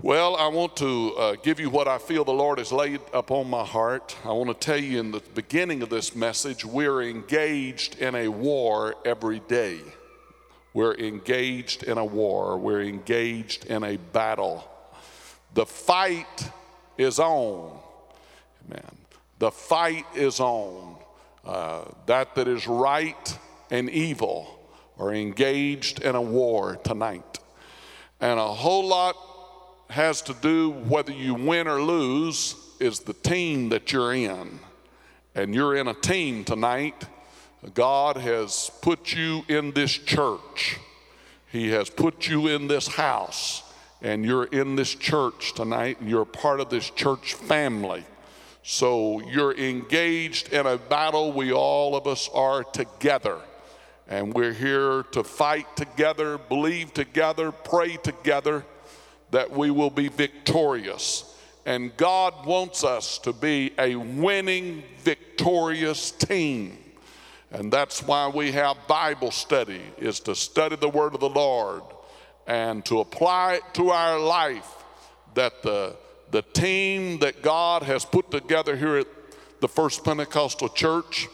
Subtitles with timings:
[0.00, 3.50] Well, I want to uh, give you what I feel the Lord has laid upon
[3.50, 4.16] my heart.
[4.24, 8.28] I want to tell you in the beginning of this message, we're engaged in a
[8.28, 9.80] war every day.
[10.72, 14.66] We're engaged in a war, we're engaged in a battle.
[15.52, 16.50] The fight
[16.96, 17.78] is on.
[18.64, 18.96] Amen.
[19.40, 20.96] The fight is on.
[21.44, 23.38] Uh, that that is right
[23.70, 24.58] and evil
[24.98, 27.40] are engaged in a war tonight.
[28.20, 29.16] And a whole lot
[29.92, 34.58] has to do whether you win or lose is the team that you're in.
[35.34, 37.04] And you're in a team tonight.
[37.74, 40.78] God has put you in this church.
[41.50, 43.62] He has put you in this house.
[44.00, 48.04] And you're in this church tonight, and you're part of this church family.
[48.62, 51.32] So you're engaged in a battle.
[51.32, 53.38] We all of us are together.
[54.08, 58.64] And we're here to fight together, believe together, pray together
[59.32, 61.28] that we will be victorious.
[61.66, 66.78] And God wants us to be a winning, victorious team.
[67.50, 71.82] And that's why we have Bible study is to study the word of the Lord
[72.46, 74.68] and to apply it to our life
[75.34, 75.96] that the
[76.32, 79.06] the team that God has put together here at
[79.60, 81.28] the First Pentecostal Church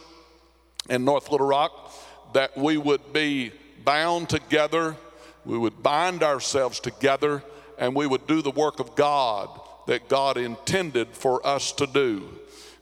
[0.89, 1.93] in North Little Rock
[2.33, 3.53] that we would be
[3.85, 4.97] bound together,
[5.45, 7.41] we would bind ourselves together
[7.79, 9.49] and we would do the work of God
[9.87, 12.29] that God intended for us to do.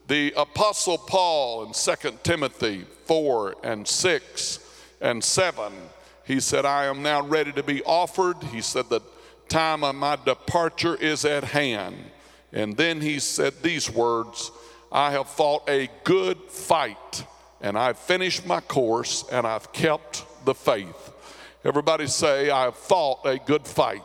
[0.07, 4.59] The Apostle Paul in 2 Timothy 4 and 6
[4.99, 5.73] and 7,
[6.25, 8.43] he said, I am now ready to be offered.
[8.51, 9.01] He said, The
[9.47, 11.95] time of my departure is at hand.
[12.51, 14.51] And then he said these words
[14.91, 17.23] I have fought a good fight,
[17.61, 21.13] and I've finished my course, and I've kept the faith.
[21.65, 24.01] Everybody say, I have fought a good fight.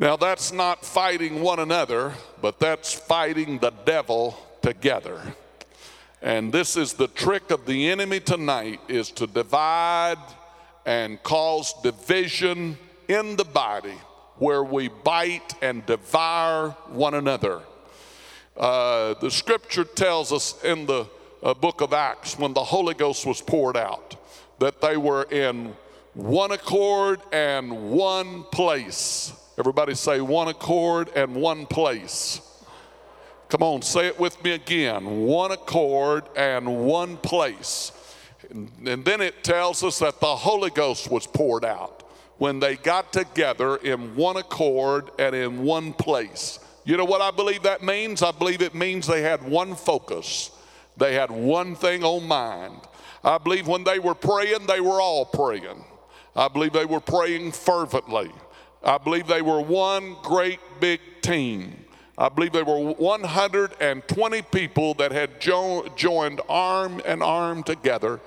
[0.00, 5.20] Now, that's not fighting one another, but that's fighting the devil together.
[6.22, 10.16] And this is the trick of the enemy tonight is to divide
[10.86, 12.78] and cause division
[13.08, 13.98] in the body
[14.38, 17.60] where we bite and devour one another.
[18.56, 21.06] Uh, the scripture tells us in the
[21.42, 24.16] uh, book of Acts when the Holy Ghost was poured out
[24.60, 25.74] that they were in
[26.14, 29.34] one accord and one place.
[29.60, 32.40] Everybody say one accord and one place.
[33.50, 35.26] Come on, say it with me again.
[35.26, 37.92] One accord and one place.
[38.48, 42.76] And, and then it tells us that the Holy Ghost was poured out when they
[42.76, 46.58] got together in one accord and in one place.
[46.86, 48.22] You know what I believe that means?
[48.22, 50.52] I believe it means they had one focus,
[50.96, 52.80] they had one thing on mind.
[53.22, 55.84] I believe when they were praying, they were all praying.
[56.34, 58.32] I believe they were praying fervently.
[58.82, 61.84] I believe they were one great big team.
[62.16, 68.20] I believe there were 120 people that had jo- joined arm and arm together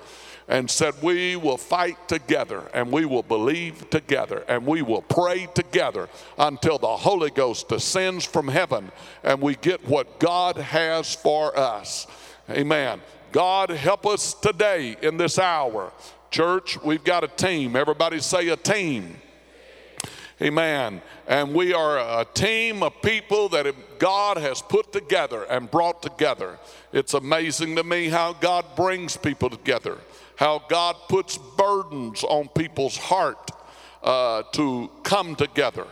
[0.48, 5.46] and said, We will fight together and we will believe together and we will pray
[5.54, 8.90] together until the Holy Ghost descends from heaven
[9.22, 12.06] and we get what God has for us.
[12.50, 13.00] Amen.
[13.32, 15.92] God help us today in this hour.
[16.30, 17.76] Church, we've got a team.
[17.76, 19.16] Everybody say a team.
[20.42, 21.00] Amen.
[21.28, 26.58] And we are a team of people that God has put together and brought together.
[26.92, 29.98] It's amazing to me how God brings people together,
[30.36, 33.52] how God puts burdens on people's heart
[34.02, 35.86] uh, to come together.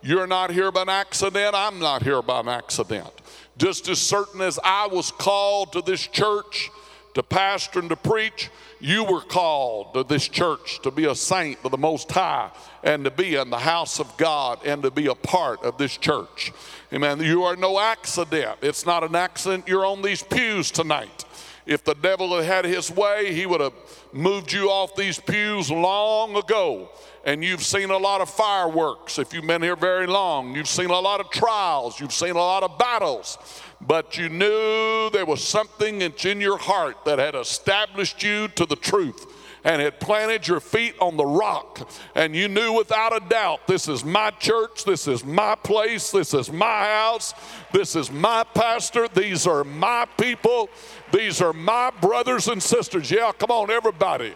[0.00, 3.10] You're not here by an accident, I'm not here by an accident.
[3.56, 6.70] Just as certain as I was called to this church
[7.14, 8.48] to pastor and to preach,
[8.80, 12.50] you were called to this church to be a saint of the Most High
[12.82, 15.96] and to be in the house of God and to be a part of this
[15.96, 16.52] church.
[16.92, 17.20] Amen.
[17.20, 18.58] You are no accident.
[18.62, 21.24] It's not an accident you're on these pews tonight.
[21.66, 23.74] If the devil had had his way, he would have
[24.12, 26.90] moved you off these pews long ago.
[27.26, 30.54] And you've seen a lot of fireworks if you've been here very long.
[30.54, 32.00] You've seen a lot of trials.
[32.00, 33.36] You've seen a lot of battles
[33.80, 38.76] but you knew there was something in your heart that had established you to the
[38.76, 39.26] truth
[39.64, 41.88] and had planted your feet on the rock.
[42.14, 46.34] And you knew without a doubt, this is my church, this is my place, this
[46.34, 47.34] is my house,
[47.72, 50.70] this is my pastor, these are my people,
[51.12, 53.10] these are my brothers and sisters.
[53.10, 54.34] Yeah, come on, everybody.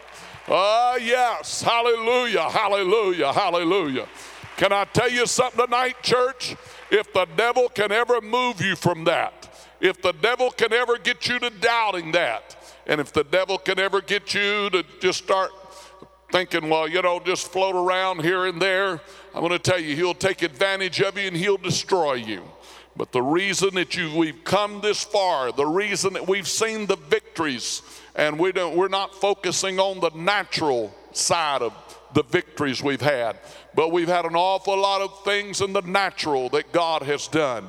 [0.48, 4.08] Ah, uh, yes, hallelujah, hallelujah, hallelujah.
[4.56, 6.56] Can I tell you something tonight, church?
[6.92, 9.48] If the devil can ever move you from that,
[9.80, 12.54] if the devil can ever get you to doubting that,
[12.86, 15.50] and if the devil can ever get you to just start
[16.30, 19.00] thinking, well, you know, just float around here and there.
[19.34, 22.42] I'm going to tell you, he'll take advantage of you and he'll destroy you.
[22.94, 26.96] But the reason that you, we've come this far, the reason that we've seen the
[26.96, 27.80] victories,
[28.14, 31.72] and we don't, we're not focusing on the natural side of
[32.14, 33.38] the victories we've had,
[33.74, 37.66] but we've had an awful lot of things in the natural that God has done.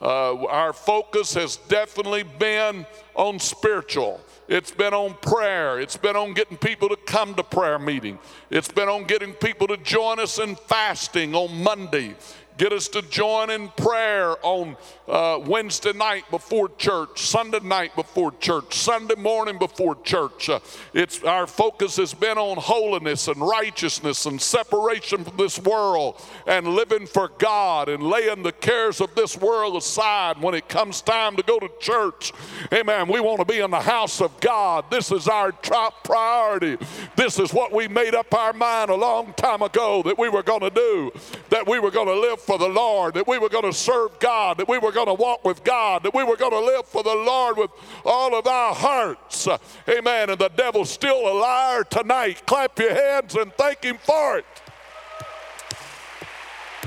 [0.00, 2.84] Uh, our focus has definitely been
[3.14, 4.20] on spiritual.
[4.48, 5.80] It's been on prayer.
[5.80, 8.18] It's been on getting people to come to prayer meeting.
[8.50, 12.14] It's been on getting people to join us in fasting on Monday.
[12.58, 18.32] Get us to join in prayer on uh, Wednesday night before church, Sunday night before
[18.40, 20.48] church, Sunday morning before church.
[20.48, 20.60] Uh,
[20.94, 26.66] it's our focus has been on holiness and righteousness and separation from this world and
[26.68, 31.36] living for God and laying the cares of this world aside when it comes time
[31.36, 32.32] to go to church.
[32.72, 33.06] Amen.
[33.06, 34.86] We want to be in the house of God.
[34.90, 36.78] This is our top priority.
[37.16, 40.42] This is what we made up our mind a long time ago that we were
[40.42, 41.12] going to do,
[41.50, 44.18] that we were going to live for the Lord, that we were going to serve
[44.20, 46.86] God, that we were going to walk with God, that we were going to live
[46.86, 47.70] for the Lord with
[48.04, 49.48] all of our hearts.
[49.88, 50.30] Amen.
[50.30, 52.46] And the devil's still a liar tonight.
[52.46, 54.46] Clap your hands and thank him for it.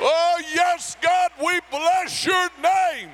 [0.02, 3.10] Oh, yes, God, we bless your name.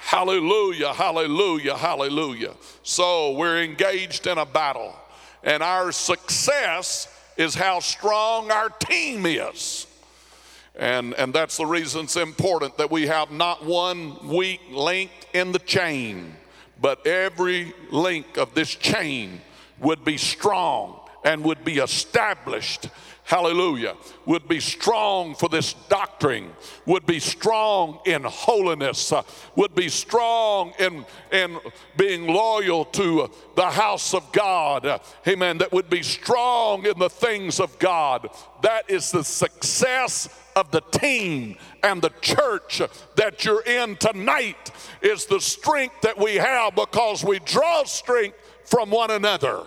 [0.00, 2.54] Hallelujah, hallelujah, hallelujah.
[2.82, 4.94] So we're engaged in a battle,
[5.42, 9.86] and our success is how strong our team is.
[10.74, 15.52] And, and that's the reason it's important that we have not one weak link in
[15.52, 16.34] the chain,
[16.80, 19.40] but every link of this chain
[19.80, 22.88] would be strong and would be established
[23.26, 26.50] hallelujah, would be strong for this doctrine,
[26.86, 29.22] would be strong in holiness, uh,
[29.56, 31.58] would be strong in, in
[31.96, 37.10] being loyal to the house of God, uh, amen, that would be strong in the
[37.10, 38.28] things of God.
[38.62, 42.80] That is the success of the team and the church
[43.16, 44.70] that you're in tonight
[45.02, 49.64] is the strength that we have because we draw strength from one another.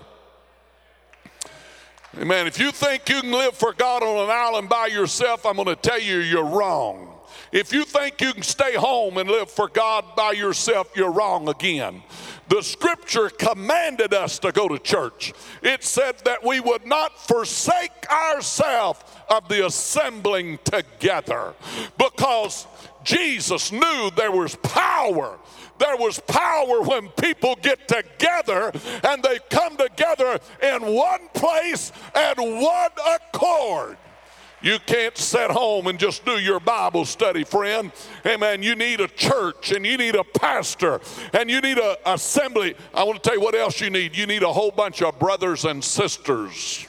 [2.17, 2.47] Amen.
[2.47, 5.67] If you think you can live for God on an island by yourself, I'm going
[5.67, 7.13] to tell you you're wrong.
[7.51, 11.47] If you think you can stay home and live for God by yourself, you're wrong
[11.47, 12.01] again.
[12.47, 15.33] The scripture commanded us to go to church.
[15.61, 21.53] It said that we would not forsake ourselves of the assembling together
[22.00, 22.65] because
[23.03, 25.38] Jesus knew there was power
[25.79, 28.71] there was power when people get together
[29.03, 33.97] and they come together in one place and one accord.
[34.61, 37.93] You can't sit home and just do your Bible study, friend.
[38.25, 38.61] Amen.
[38.61, 40.99] You need a church and you need a pastor
[41.33, 42.75] and you need an assembly.
[42.93, 44.17] I want to tell you what else you need.
[44.17, 46.85] You need a whole bunch of brothers and sisters.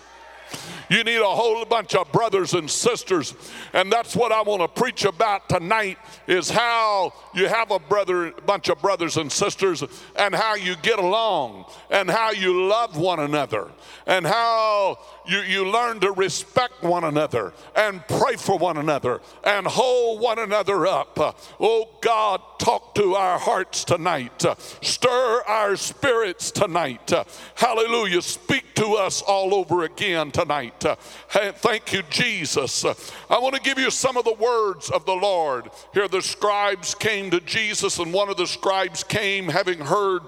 [0.91, 3.35] You need a whole bunch of brothers and sisters.
[3.73, 8.33] And that's what I want to preach about tonight is how you have a brother,
[8.45, 9.85] bunch of brothers and sisters
[10.17, 13.69] and how you get along and how you love one another
[14.09, 14.99] and how
[15.29, 20.41] you, you learn to respect one another and pray for one another and hold one
[20.41, 21.17] another up.
[21.61, 24.45] Oh God, talk to our hearts tonight.
[24.83, 27.13] Stir our spirits tonight.
[27.55, 28.23] Hallelujah.
[28.23, 30.80] Speak to us all over again tonight.
[30.81, 32.85] Thank you, Jesus.
[32.85, 35.71] I want to give you some of the words of the Lord.
[35.95, 40.23] Here, the scribes came to Jesus, and one of the scribes came having heard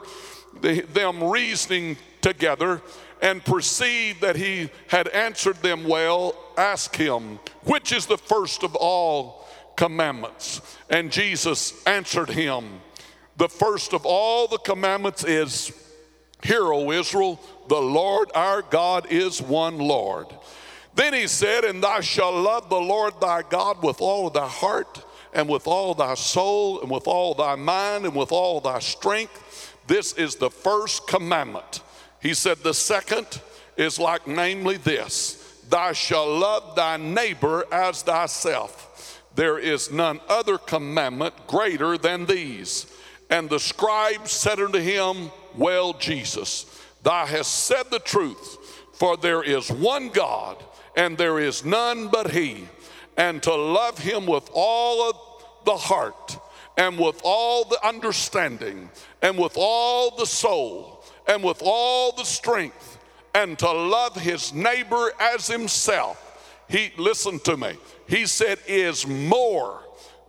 [0.61, 2.83] them reasoning together
[3.21, 8.75] and perceived that he had answered them well, asked him, Which is the first of
[8.75, 10.61] all commandments?
[10.91, 12.81] And Jesus answered him,
[13.37, 15.73] The first of all the commandments is,
[16.43, 20.27] Hear, O Israel, the Lord our God is one Lord.
[20.95, 25.05] Then he said, And thou shalt love the Lord thy God with all thy heart,
[25.33, 29.73] and with all thy soul, and with all thy mind, and with all thy strength.
[29.87, 31.81] This is the first commandment.
[32.21, 33.41] He said, The second
[33.77, 39.23] is like, namely, this Thou shalt love thy neighbor as thyself.
[39.35, 42.87] There is none other commandment greater than these.
[43.31, 46.67] And the scribe said unto him, Well, Jesus,
[47.03, 48.59] thou hast said the truth,
[48.93, 50.63] for there is one God,
[50.97, 52.69] and there is none but He.
[53.17, 55.17] And to love Him with all of
[55.65, 56.39] the heart,
[56.77, 58.89] and with all the understanding,
[59.21, 62.99] and with all the soul and with all the strength
[63.35, 66.29] and to love his neighbor as himself.
[66.69, 67.77] He, listen to me,
[68.09, 69.82] he said, is more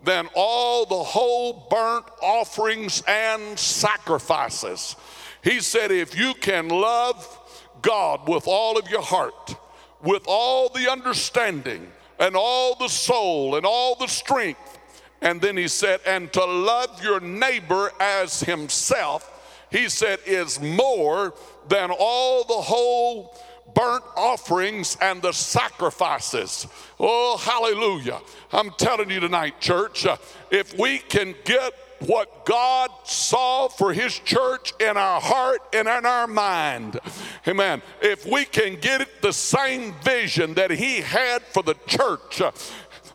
[0.03, 4.95] than all the whole burnt offerings and sacrifices.
[5.43, 7.39] He said, if you can love
[7.81, 9.55] God with all of your heart,
[10.01, 14.79] with all the understanding, and all the soul, and all the strength.
[15.21, 19.29] And then he said, and to love your neighbor as himself,
[19.71, 21.33] he said, is more
[21.67, 23.35] than all the whole
[23.73, 26.67] burnt offerings and the sacrifices.
[26.99, 28.19] Oh, hallelujah.
[28.51, 30.17] I'm telling you tonight, church, uh,
[30.51, 31.73] if we can get
[32.07, 36.99] what God saw for His church in our heart and in our mind.
[37.47, 37.81] Amen.
[38.01, 42.41] If we can get the same vision that He had for the church,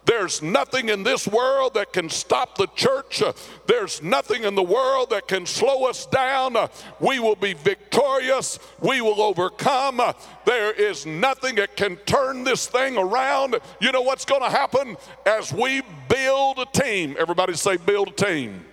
[0.08, 3.22] there's nothing in this world that can stop the church.
[3.66, 6.56] There's nothing in the world that can slow us down.
[6.98, 8.58] We will be victorious.
[8.80, 10.00] We will overcome.
[10.46, 13.56] There is nothing that can turn this thing around.
[13.82, 14.96] You know what's going to happen
[15.26, 17.14] as we build a team?
[17.18, 18.64] Everybody say, build a team.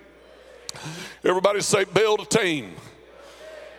[1.22, 2.72] Everybody say, build a team.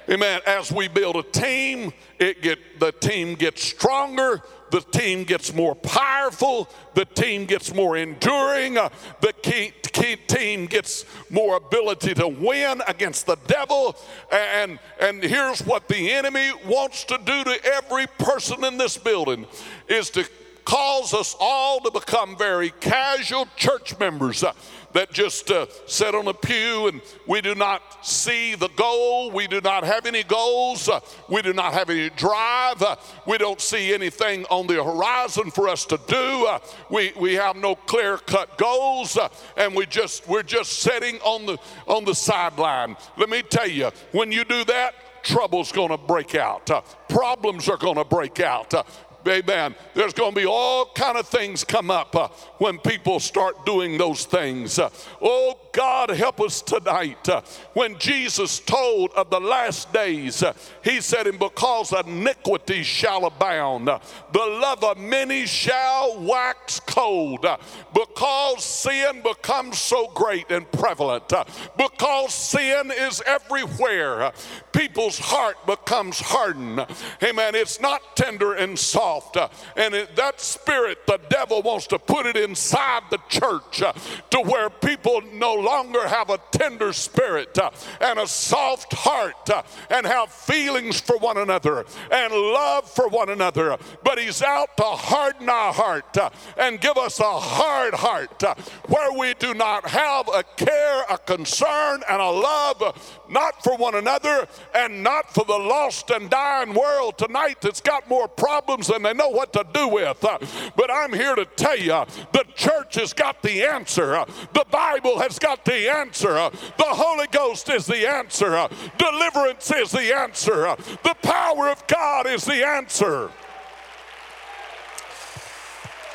[0.09, 0.41] Amen.
[0.45, 5.75] As we build a team, it get the team gets stronger, the team gets more
[5.75, 8.89] powerful, the team gets more enduring, uh,
[9.21, 13.95] the key, key team gets more ability to win against the devil.
[14.31, 19.45] And, and here's what the enemy wants to do to every person in this building
[19.87, 20.27] is to
[20.65, 24.43] cause us all to become very casual church members.
[24.43, 24.51] Uh,
[24.97, 29.29] that just uh, sit on a pew and we do not see the goal.
[29.29, 30.89] We do not have any goals.
[30.89, 30.99] Uh,
[31.29, 32.81] we do not have any drive.
[32.81, 32.95] Uh,
[33.27, 36.47] we don't see anything on the horizon for us to do.
[36.47, 41.19] Uh, we, we have no clear cut goals uh, and we just, we're just sitting
[41.21, 42.97] on the, on the sideline.
[43.17, 44.95] Let me tell you, when you do that,
[45.27, 46.71] trouble's going to break out.
[46.71, 48.73] Uh, problems are going to break out.
[48.73, 48.83] Uh,
[49.27, 49.75] Amen.
[49.93, 52.27] There's going to be all kind of things come up uh,
[52.59, 54.79] when people start doing those things.
[54.79, 54.89] Uh,
[55.21, 57.27] oh God, help us tonight.
[57.27, 57.41] Uh,
[57.73, 60.53] when Jesus told of the last days, uh,
[60.83, 63.99] he said, "And because iniquity shall abound, uh,
[64.31, 67.57] the love of many shall wax cold, uh,
[67.93, 71.31] because sin becomes so great and prevalent,
[71.75, 74.31] because sin is everywhere.
[74.71, 76.85] people's heart becomes hardened.
[77.23, 77.55] Amen.
[77.55, 79.37] It's not tender and soft." Soft.
[79.37, 83.93] Uh, and it, that spirit, the devil wants to put it inside the church uh,
[84.29, 87.69] to where people no longer have a tender spirit uh,
[88.01, 89.49] and a soft heart
[89.89, 93.77] and have feelings for one another and love for one another.
[94.03, 96.17] But he's out to harden our heart
[96.57, 98.43] and give us a hard heart
[98.87, 103.95] where we do not have a care, a concern, and a love not for one
[103.95, 109.01] another and not for the lost and dying world tonight that's got more problems than
[109.07, 110.23] they know what to do with.
[110.23, 110.37] Uh,
[110.75, 114.15] but I'm here to tell you the church has got the answer.
[114.15, 116.37] Uh, the Bible has got the answer.
[116.37, 118.67] Uh, the Holy Ghost is the answer.
[118.97, 120.75] Deliverance is the answer.
[121.03, 123.31] The power of God is the answer.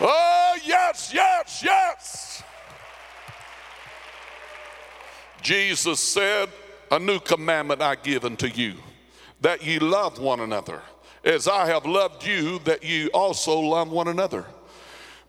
[0.01, 2.43] Oh, yes, yes, yes.
[5.41, 6.51] Jesus said,
[6.91, 8.75] A new commandment I give unto you,
[9.41, 10.83] that ye love one another
[11.25, 14.45] as I have loved you, that you also love one another.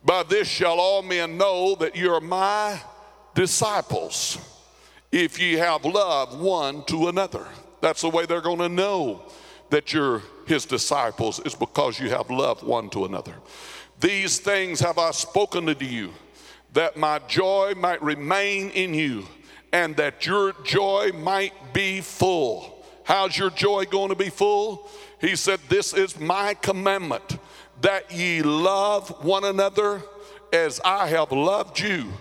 [0.04, 2.82] By this shall all men know that you are my
[3.36, 4.38] disciples,
[5.12, 7.48] if ye have love one to another.
[7.82, 9.24] That's the way they're going to know
[9.70, 13.36] that you're his disciples, is because you have love one to another.
[14.00, 16.12] These things have I spoken unto you,
[16.74, 19.26] that my joy might remain in you,
[19.72, 22.86] and that your joy might be full.
[23.04, 24.90] How's your joy going to be full?
[25.24, 27.38] He said, This is my commandment
[27.80, 30.02] that ye love one another
[30.52, 32.12] as I have loved you.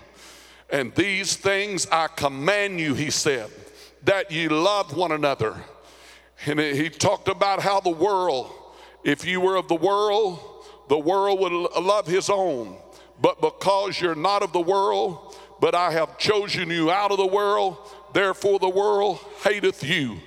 [0.69, 3.49] And these things I command you, he said,
[4.05, 5.61] that ye love one another.
[6.45, 8.49] And he talked about how the world,
[9.03, 10.39] if you were of the world,
[10.87, 12.77] the world would love his own.
[13.21, 17.27] But because you're not of the world, but I have chosen you out of the
[17.27, 17.77] world,
[18.13, 20.19] therefore the world hateth you.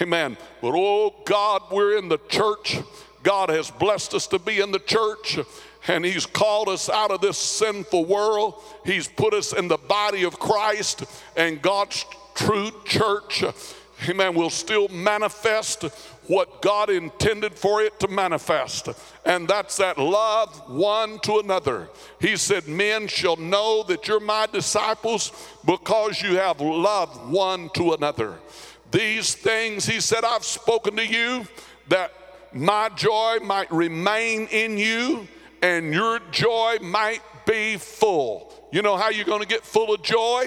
[0.00, 0.36] Amen.
[0.60, 2.78] But oh God, we're in the church.
[3.22, 5.38] God has blessed us to be in the church
[5.88, 8.62] and He's called us out of this sinful world.
[8.84, 11.04] He's put us in the body of Christ
[11.36, 13.44] and God's true church.
[14.08, 14.34] Amen.
[14.34, 15.84] Will still manifest
[16.26, 18.88] what God intended for it to manifest.
[19.24, 21.88] And that's that love one to another.
[22.20, 25.32] He said, Men shall know that you're my disciples
[25.64, 28.38] because you have loved one to another.
[28.92, 31.46] These things, he said, I've spoken to you
[31.88, 32.12] that
[32.52, 35.26] my joy might remain in you
[35.62, 38.52] and your joy might be full.
[38.70, 40.46] You know how you're going to get full of joy?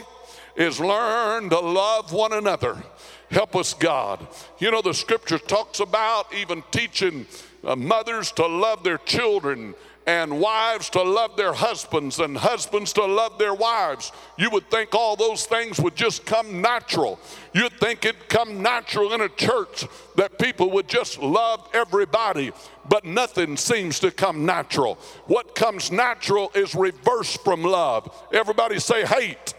[0.56, 2.82] Is learn to love one another.
[3.30, 4.26] Help us, God.
[4.60, 7.26] You know, the scripture talks about even teaching
[7.64, 9.74] uh, mothers to love their children
[10.08, 14.12] and wives to love their husbands and husbands to love their wives.
[14.38, 17.20] You would think all those things would just come natural.
[17.54, 19.86] You'd think it'd come natural in a church
[20.16, 22.52] that people would just love everybody,
[22.88, 24.96] but nothing seems to come natural.
[25.26, 28.16] What comes natural is reverse from love.
[28.32, 29.56] Everybody say hate.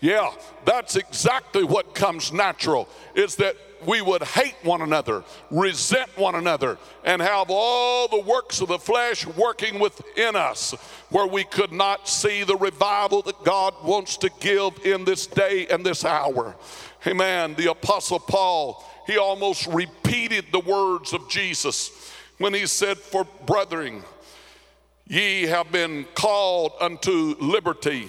[0.00, 0.30] Yeah,
[0.64, 6.78] that's exactly what comes natural is that we would hate one another, resent one another,
[7.04, 10.72] and have all the works of the flesh working within us,
[11.10, 15.66] where we could not see the revival that God wants to give in this day
[15.68, 16.56] and this hour.
[17.06, 17.54] Amen.
[17.54, 24.02] The Apostle Paul, he almost repeated the words of Jesus when he said, For brethren,
[25.06, 28.08] ye have been called unto liberty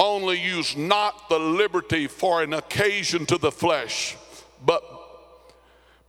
[0.00, 4.16] only use not the liberty for an occasion to the flesh,
[4.64, 4.82] but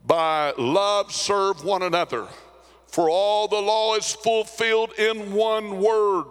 [0.05, 2.27] by love serve one another.
[2.87, 6.25] For all the law is fulfilled in one word.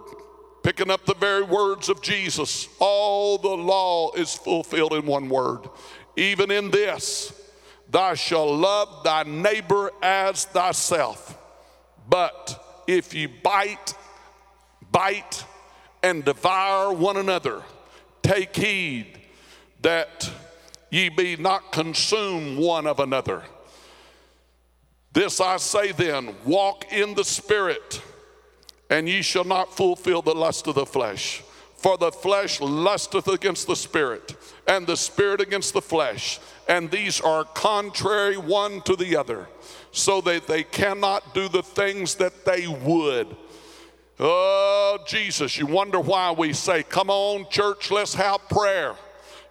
[0.63, 5.67] Picking up the very words of Jesus, all the law is fulfilled in one word.
[6.15, 7.33] Even in this,
[7.89, 11.35] thou shalt love thy neighbor as thyself.
[12.07, 13.95] But if ye bite,
[14.91, 15.45] bite,
[16.03, 17.61] and devour one another.
[18.21, 19.19] Take heed
[19.81, 20.29] that
[20.91, 23.41] ye be not consumed one of another.
[25.13, 28.01] This I say then walk in the Spirit,
[28.89, 31.41] and ye shall not fulfill the lust of the flesh.
[31.75, 34.35] For the flesh lusteth against the Spirit,
[34.67, 39.47] and the Spirit against the flesh, and these are contrary one to the other,
[39.91, 43.35] so that they cannot do the things that they would.
[44.19, 48.95] Oh, Jesus, you wonder why we say, Come on, church, let's have prayer.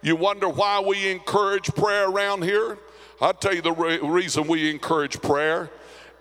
[0.01, 2.77] You wonder why we encourage prayer around here?
[3.19, 5.69] I'll tell you the re- reason we encourage prayer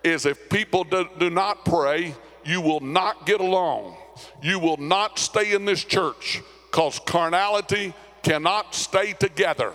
[0.05, 3.97] is if people do, do not pray, you will not get along.
[4.43, 9.73] You will not stay in this church because carnality cannot stay together.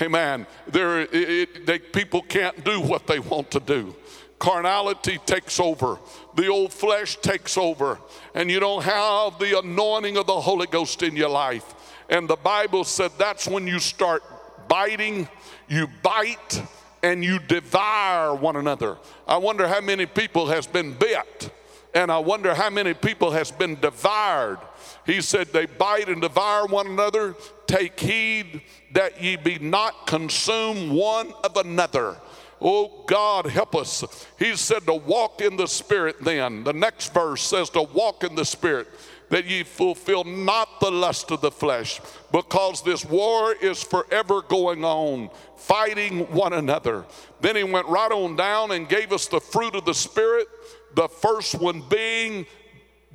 [0.00, 0.46] Amen.
[0.68, 3.94] There, it, it, they, people can't do what they want to do
[4.40, 5.98] carnality takes over,
[6.34, 8.00] the old flesh takes over,
[8.34, 11.74] and you don't have the anointing of the Holy Ghost in your life.
[12.10, 14.22] And the Bible said that's when you start
[14.68, 15.28] biting,
[15.68, 16.62] you bite,
[17.02, 18.98] and you devour one another.
[19.26, 21.50] I wonder how many people has been bit,
[21.94, 24.58] and I wonder how many people has been devoured.
[25.06, 27.36] He said they bite and devour one another.
[27.66, 28.60] Take heed
[28.92, 32.16] that ye be not consumed one of another.
[32.60, 34.26] Oh God, help us.
[34.38, 36.64] He said to walk in the Spirit then.
[36.64, 38.88] The next verse says to walk in the Spirit,
[39.30, 44.84] that ye fulfill not the lust of the flesh, because this war is forever going
[44.84, 47.04] on, fighting one another.
[47.40, 50.46] Then he went right on down and gave us the fruit of the Spirit,
[50.94, 52.44] the first one being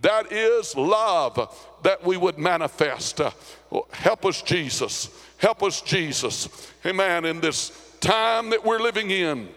[0.01, 3.21] that is love that we would manifest.
[3.21, 3.31] Uh,
[3.91, 5.09] help us, Jesus.
[5.37, 6.71] Help us, Jesus.
[6.85, 7.25] Amen.
[7.25, 9.49] In this time that we're living in.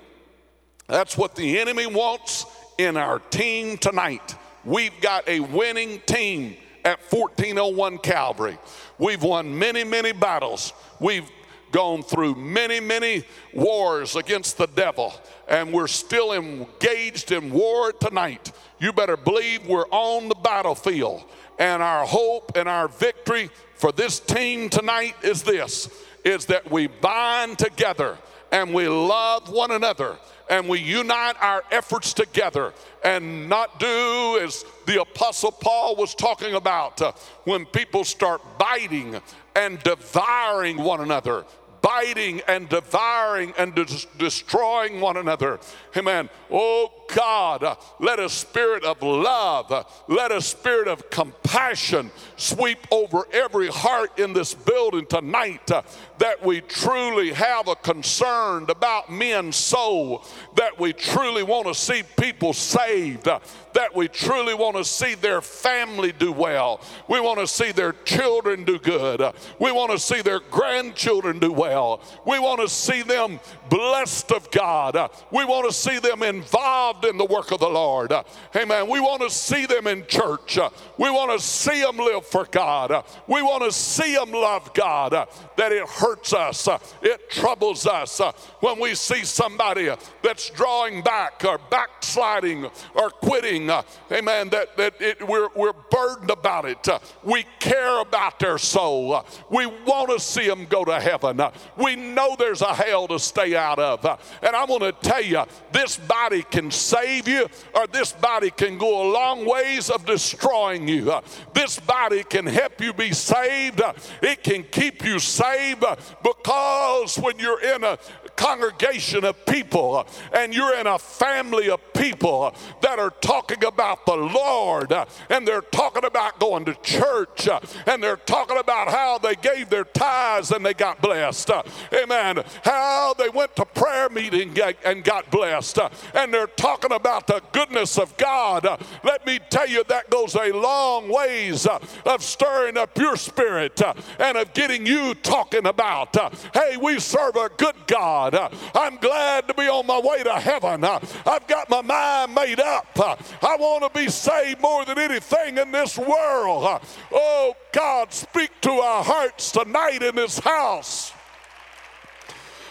[0.86, 2.46] That's what the enemy wants
[2.78, 4.36] in our team tonight.
[4.68, 6.54] We've got a winning team
[6.84, 8.58] at 1401 Calvary.
[8.98, 10.74] We've won many, many battles.
[11.00, 11.26] We've
[11.72, 15.14] gone through many, many wars against the devil,
[15.48, 18.52] and we're still engaged in war tonight.
[18.78, 21.24] You better believe we're on the battlefield,
[21.58, 25.88] and our hope and our victory for this team tonight is this
[26.26, 28.18] is that we bind together
[28.52, 32.72] and we love one another and we unite our efforts together
[33.04, 37.12] and not do as the Apostle Paul was talking about uh,
[37.44, 39.20] when people start biting
[39.54, 41.44] and devouring one another.
[41.80, 45.60] Biting and devouring and des- destroying one another.
[45.96, 46.28] Amen.
[46.50, 53.68] Oh God, let a spirit of love, let a spirit of compassion sweep over every
[53.68, 55.70] heart in this building tonight.
[55.70, 55.82] Uh,
[56.18, 60.24] that we truly have a concern about men's soul,
[60.56, 63.38] that we truly want to see people saved, uh,
[63.78, 66.80] that we truly want to see their family do well.
[67.06, 69.22] We want to see their children do good.
[69.60, 72.00] We want to see their grandchildren do well.
[72.26, 73.38] We want to see them
[73.68, 75.10] blessed of God.
[75.30, 78.12] We want to see them involved in the work of the Lord.
[78.56, 78.88] Amen.
[78.88, 80.58] We want to see them in church.
[80.98, 83.04] We want to see them live for God.
[83.26, 85.12] We want to see them love God.
[85.56, 86.68] That it hurts us,
[87.02, 88.20] it troubles us
[88.60, 89.90] when we see somebody
[90.22, 93.70] that's drawing back or backsliding or quitting
[94.10, 96.86] amen, that, that it, we're, we're burdened about it.
[97.22, 99.24] We care about their soul.
[99.50, 101.40] We want to see them go to heaven.
[101.76, 104.04] We know there's a hell to stay out of.
[104.04, 108.50] Uh, and I want to tell you, this body can save you, or this body
[108.50, 111.12] can go a long ways of destroying you.
[111.12, 111.20] Uh,
[111.52, 113.82] this body can help you be saved.
[114.22, 115.84] it can keep you saved
[116.22, 117.98] because when you're in a
[118.38, 124.14] congregation of people and you're in a family of people that are talking about the
[124.14, 124.92] Lord
[125.28, 127.48] and they're talking about going to church
[127.86, 131.50] and they're talking about how they gave their tithes and they got blessed.
[131.92, 132.44] Amen.
[132.62, 135.80] How they went to prayer meeting and got blessed.
[136.14, 138.66] And they're talking about the goodness of God.
[139.02, 143.80] Let me tell you, that goes a long ways of stirring up your spirit
[144.20, 146.16] and of getting you talking about,
[146.54, 148.27] hey, we serve a good God.
[148.30, 148.54] God.
[148.74, 150.84] I'm glad to be on my way to heaven.
[150.84, 152.86] I've got my mind made up.
[152.96, 156.80] I want to be saved more than anything in this world.
[157.12, 161.12] Oh, God, speak to our hearts tonight in this house.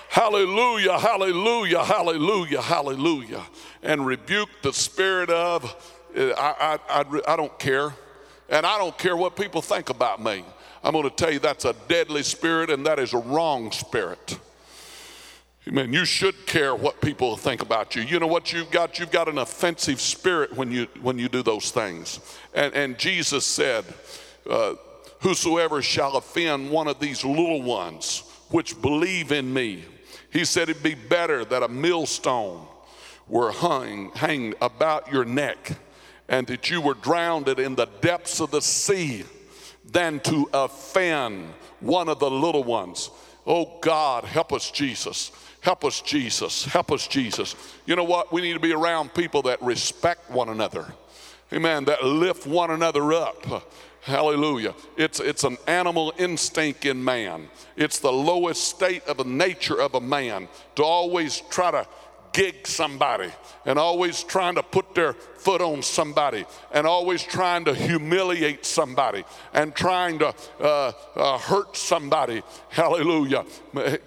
[0.10, 3.44] Hallelujah, hallelujah, hallelujah, hallelujah.
[3.84, 5.76] And rebuke the spirit of,
[6.16, 7.94] I, I, I, I don't care.
[8.50, 10.46] And I don't care what people think about me.
[10.84, 14.40] I'm going to tell you that's a deadly spirit and that is a wrong spirit.
[15.68, 15.92] Amen.
[15.92, 18.02] You should care what people think about you.
[18.02, 19.00] You know what you've got?
[19.00, 22.22] You've got an offensive spirit when you when you do those things.
[22.54, 23.84] And and Jesus said,
[24.50, 24.76] uh,
[25.20, 29.84] "Whosoever shall offend one of these little ones, which believe in me,"
[30.32, 32.66] he said, "It'd be better that a millstone
[33.28, 35.72] were hung hanged about your neck,
[36.30, 39.26] and that you were drowned in the depths of the sea,
[39.84, 43.10] than to offend one of the little ones."
[43.46, 45.32] Oh God, help us, Jesus.
[45.68, 46.64] Help us, Jesus.
[46.64, 47.54] Help us, Jesus.
[47.86, 48.32] You know what?
[48.32, 50.86] We need to be around people that respect one another.
[51.52, 51.84] Amen.
[51.84, 53.70] That lift one another up.
[54.00, 54.74] Hallelujah.
[54.96, 57.50] It's, it's an animal instinct in man.
[57.76, 61.86] It's the lowest state of the nature of a man to always try to
[62.32, 63.30] gig somebody
[63.66, 69.24] and always trying to put their foot on somebody and always trying to humiliate somebody
[69.54, 72.42] and trying to uh, uh, hurt somebody.
[72.70, 73.46] Hallelujah.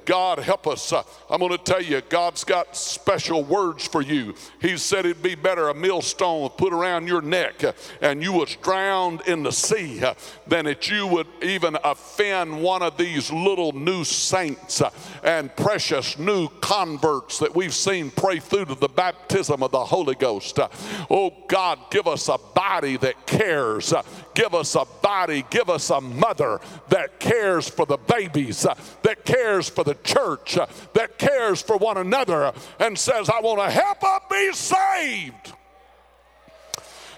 [0.05, 0.93] God help us.
[0.93, 4.35] Uh, I'm going to tell you, God's got special words for you.
[4.61, 8.57] He said it'd be better a millstone put around your neck uh, and you was
[8.57, 10.15] drowned in the sea uh,
[10.47, 14.91] than that you would even offend one of these little new saints uh,
[15.23, 20.15] and precious new converts that we've seen pray through to the baptism of the Holy
[20.15, 20.59] Ghost.
[21.11, 23.93] Oh, Oh God, give us a body that cares.
[24.35, 28.67] Give us a body, give us a mother that cares for the babies,
[29.03, 30.57] that cares for the church,
[30.95, 35.53] that cares for one another, and says, I want to help them be saved.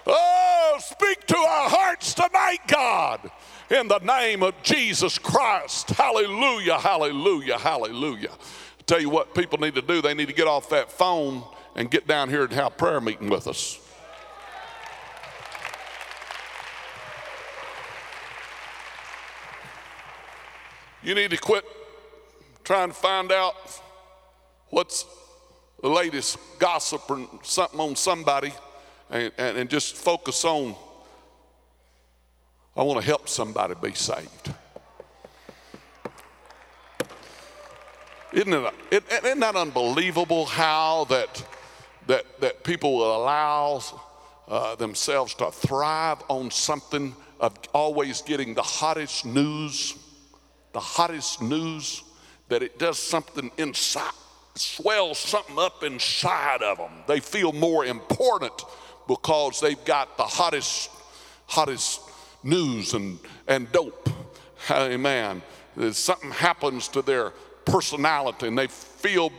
[0.05, 3.31] Oh, speak to our hearts tonight, God,
[3.69, 5.91] in the name of Jesus Christ.
[5.91, 8.31] Hallelujah, hallelujah, hallelujah.
[8.85, 11.45] tell you what people need to do, they need to get off that phone
[11.77, 13.79] and get down here and have prayer meeting with us.
[21.03, 21.65] You need to quit
[22.63, 23.55] trying to find out
[24.69, 25.05] what's
[25.81, 28.53] the latest gossip or something on somebody
[29.09, 30.73] and, and, and just focus on,
[32.77, 34.53] I want to help somebody be saved.
[38.31, 38.53] Isn't,
[38.89, 41.45] it, isn't that unbelievable how that,
[42.07, 43.81] that, that people will allow
[44.47, 49.95] uh, themselves to thrive on something of always getting the hottest news?
[50.73, 52.03] The hottest news
[52.49, 54.11] that it does something inside,
[54.55, 56.91] swells something up inside of them.
[57.07, 58.53] They feel more important
[59.07, 60.89] because they've got the hottest,
[61.47, 62.01] hottest
[62.43, 64.09] news and, and dope.
[64.69, 65.41] Amen.
[65.91, 67.31] Something happens to their
[67.65, 69.31] personality and they feel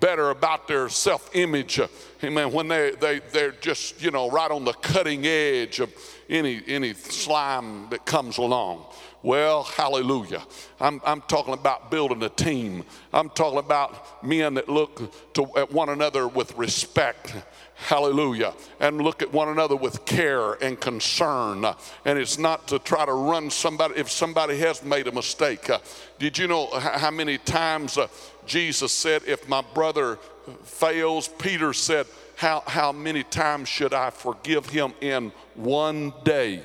[0.00, 1.80] better about their self image.
[2.24, 2.52] Amen.
[2.52, 5.92] When they, they, they're just, you know, right on the cutting edge of
[6.28, 8.86] any, any slime that comes along.
[9.22, 10.42] Well, hallelujah.
[10.80, 12.84] I'm, I'm talking about building a team.
[13.12, 17.34] I'm talking about men that look to, at one another with respect.
[17.74, 18.54] Hallelujah.
[18.78, 21.66] And look at one another with care and concern.
[22.04, 25.68] And it's not to try to run somebody if somebody has made a mistake.
[25.68, 25.78] Uh,
[26.18, 28.08] did you know how many times uh,
[28.46, 30.18] Jesus said, If my brother
[30.62, 31.28] fails?
[31.28, 32.06] Peter said,
[32.40, 36.62] how, how many times should I forgive him in one day?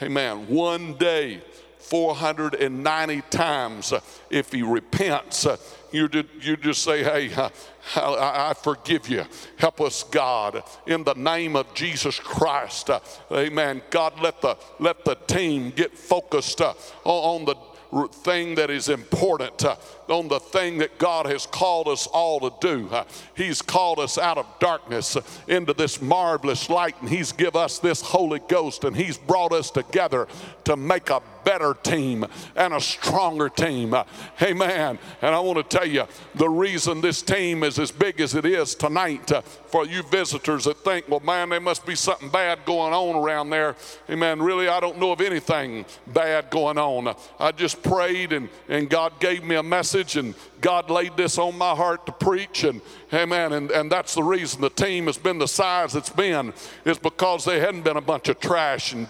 [0.00, 0.46] Amen.
[0.48, 1.42] One day
[1.90, 4.00] 490 times uh,
[4.30, 5.44] if he repents.
[5.44, 5.56] Uh,
[5.90, 7.50] you, just, you just say, hey, uh,
[7.96, 9.24] I, forgive you.
[9.56, 12.90] Help us, God, in the name of Jesus Christ.
[13.32, 13.82] Amen.
[13.90, 16.60] God, let the, let the team get focused
[17.04, 17.56] on, the
[18.22, 19.64] thing that is important,
[20.10, 22.90] on the thing that God has called us all to do.
[23.34, 25.16] He's called us out of darkness
[25.48, 29.70] into this marvelous light, and He's give us this Holy Ghost, and He's brought us
[29.70, 30.26] together
[30.64, 32.24] to make a better team
[32.56, 33.94] and a stronger team.
[34.42, 34.98] Amen.
[35.22, 38.44] And I want to tell you the reason this team is as big as it
[38.44, 42.64] is tonight uh, for you visitors that think, well, man, there must be something bad
[42.64, 43.76] going on around there.
[44.08, 44.42] Amen.
[44.42, 47.14] Really, I don't know of anything bad going on.
[47.38, 51.56] I just prayed and, and God gave me a message and God laid this on
[51.56, 52.80] my heart to preach and
[53.12, 56.52] amen and, and that's the reason the team has been the size it's been
[56.84, 59.06] is because there hadn't been a bunch of trash and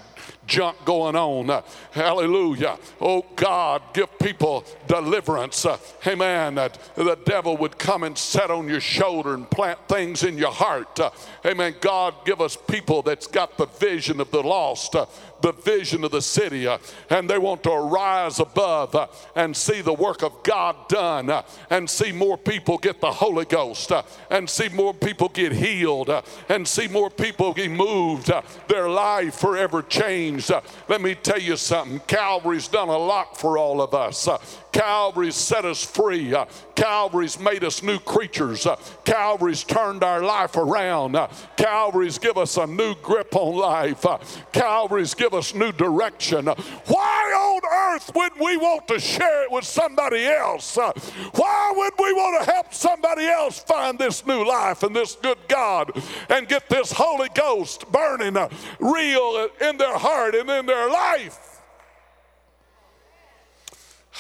[0.51, 1.49] junk going on.
[1.49, 2.77] Uh, hallelujah.
[3.01, 5.65] Oh God, give people deliverance.
[5.65, 6.57] Uh, amen.
[6.57, 10.53] That the devil would come and set on your shoulder and plant things in your
[10.53, 10.99] heart.
[10.99, 11.11] Uh,
[11.47, 11.77] amen.
[11.81, 14.97] God, give us people that's got the vision of the lost
[15.43, 19.81] the vision of the city uh, and they want to rise above uh, and see
[19.81, 23.93] the work of God done uh, and see more people get the Holy Ghost
[24.31, 26.11] and see more people get healed
[26.49, 28.31] and see more people be moved,
[28.69, 30.51] their life forever changed.
[30.89, 34.29] let me tell you something Calvary's done a lot for all of us.
[34.73, 36.35] Calvary's set us free.
[36.35, 38.67] Uh, Calvary's made us new creatures.
[38.67, 41.17] Uh, Calvary's turned our life around.
[41.17, 44.05] Uh, Calvary's give us a new grip on life.
[44.53, 46.47] Calvary's give us new direction.
[46.47, 50.77] Why on earth would we want to share it with somebody else?
[50.77, 55.39] Why would we want to help somebody else find this new life and this good
[55.49, 55.93] God
[56.29, 58.37] and get this Holy Ghost burning
[58.79, 61.50] real in their heart and in their life?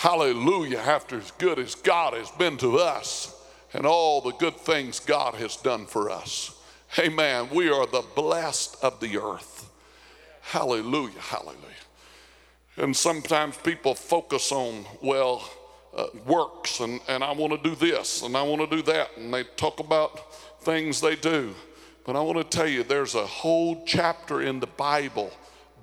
[0.00, 3.38] Hallelujah, after as good as God has been to us
[3.74, 6.58] and all the good things God has done for us.
[6.98, 7.50] Amen.
[7.52, 9.70] We are the blessed of the earth.
[10.40, 11.84] Hallelujah, hallelujah.
[12.78, 15.46] And sometimes people focus on, well,
[15.94, 19.18] uh, works, and, and I want to do this and I want to do that,
[19.18, 20.32] and they talk about
[20.62, 21.54] things they do.
[22.06, 25.30] But I want to tell you, there's a whole chapter in the Bible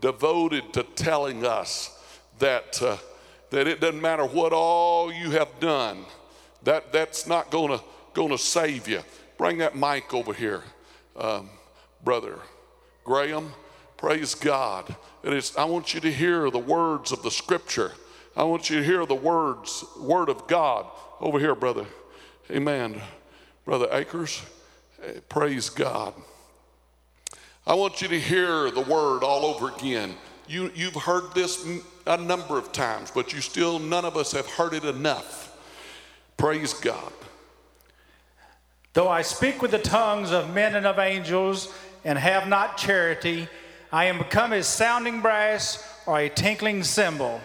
[0.01, 1.95] devoted to telling us
[2.39, 2.81] that.
[2.81, 2.97] Uh,
[3.49, 6.05] that it doesn't matter what all you have done,
[6.63, 7.81] that, that's not to
[8.13, 9.01] gonna save you.
[9.37, 10.63] Bring that mic over here,
[11.15, 11.49] um,
[12.03, 12.39] brother
[13.03, 13.53] Graham.
[13.95, 14.95] Praise God.
[15.23, 17.93] It is, I want you to hear the words of the scripture.
[18.35, 20.85] I want you to hear the words, word of God.
[21.19, 21.85] Over here, brother.
[22.51, 23.01] Amen.
[23.65, 24.43] Brother Akers,
[25.03, 26.13] eh, praise God.
[27.65, 30.13] I want you to hear the word all over again.
[30.47, 31.67] You, you've heard this
[32.07, 35.55] a number of times, but you still, none of us have heard it enough.
[36.37, 37.13] Praise God.
[38.93, 41.71] Though I speak with the tongues of men and of angels
[42.03, 43.47] and have not charity,
[43.91, 47.41] I am become as sounding brass or a tinkling cymbal.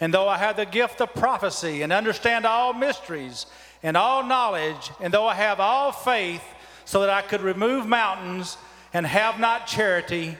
[0.00, 3.46] And though I have the gift of prophecy and understand all mysteries
[3.82, 6.44] and all knowledge, and though I have all faith
[6.84, 8.56] so that I could remove mountains
[8.92, 10.36] and have not charity,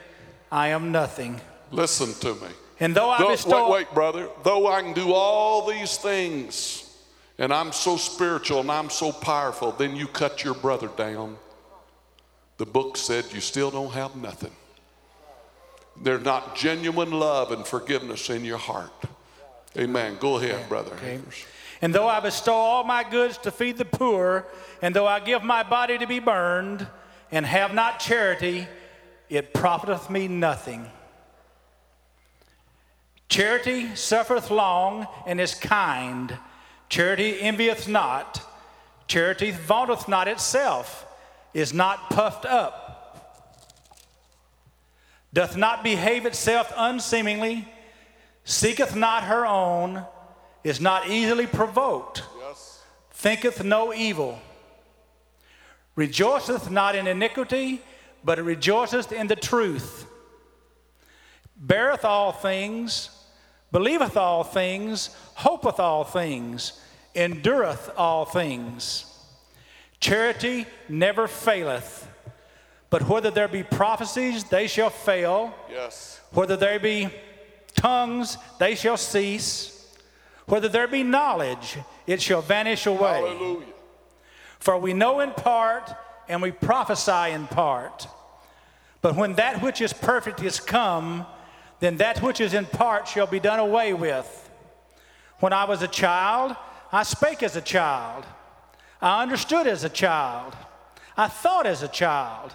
[0.51, 1.41] I am nothing.
[1.71, 2.49] Listen to me.
[2.83, 3.71] And though I though, bestow.
[3.71, 4.29] Wait, wait, brother.
[4.43, 6.93] Though I can do all these things,
[7.39, 11.37] and I'm so spiritual and I'm so powerful, then you cut your brother down.
[12.59, 14.51] The book said you still don't have nothing.
[16.03, 18.91] There's not genuine love and forgiveness in your heart.
[19.79, 20.17] Amen.
[20.19, 20.95] Go ahead, brother.
[20.95, 21.21] Okay.
[21.83, 24.49] And though I bestow all my goods to feed the poor,
[24.83, 26.85] and though I give my body to be burned,
[27.31, 28.67] and have not charity,
[29.29, 30.91] it profiteth me nothing.
[33.33, 36.37] Charity suffereth long and is kind.
[36.91, 38.43] Charity envieth not.
[39.07, 41.07] Charity vaunteth not itself,
[41.55, 43.41] is not puffed up,
[45.33, 47.67] doth not behave itself unseemingly,
[48.45, 50.05] seeketh not her own,
[50.63, 52.83] is not easily provoked, yes.
[53.13, 54.39] thinketh no evil,
[55.97, 57.81] rejoiceth not in iniquity,
[58.23, 60.05] but rejoiceth in the truth,
[61.57, 63.09] beareth all things
[63.73, 66.81] believeth all things, hopeth all things,
[67.15, 69.07] endureth all things.
[69.99, 72.09] Charity never faileth.
[72.91, 75.55] But whether there be prophecies, they shall fail.
[75.71, 76.21] Yes.
[76.33, 77.09] Whether there be
[77.75, 79.91] tongues, they shall cease.
[80.47, 83.21] Whether there be knowledge, it shall vanish away.
[83.21, 83.67] Hallelujah.
[84.59, 85.91] For we know in part,
[86.29, 88.07] and we prophesy in part.
[89.01, 91.27] But when that which is perfect is come,
[91.83, 94.49] then that which is in part shall be done away with.
[95.41, 96.55] When I was a child,
[96.93, 98.25] I spake as a child.
[99.01, 100.55] I understood as a child.
[101.17, 102.53] I thought as a child.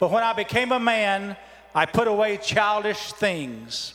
[0.00, 1.36] But when I became a man,
[1.76, 3.94] I put away childish things.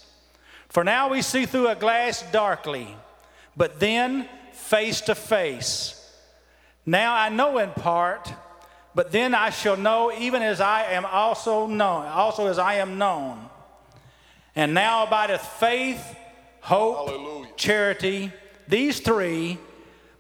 [0.70, 2.96] For now we see through a glass darkly,
[3.58, 5.98] but then face to face.
[6.86, 8.34] Now I know in part,
[8.96, 12.98] but then I shall know even as I am also known, also as I am
[12.98, 13.50] known.
[14.56, 16.16] And now abideth faith,
[16.62, 17.48] hope, Hallelujah.
[17.56, 18.32] charity,
[18.68, 19.58] these three,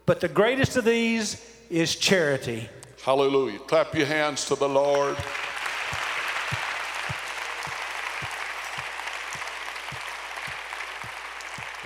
[0.05, 2.69] but the greatest of these is charity.
[3.03, 3.59] Hallelujah.
[3.59, 5.17] Clap your hands to the Lord.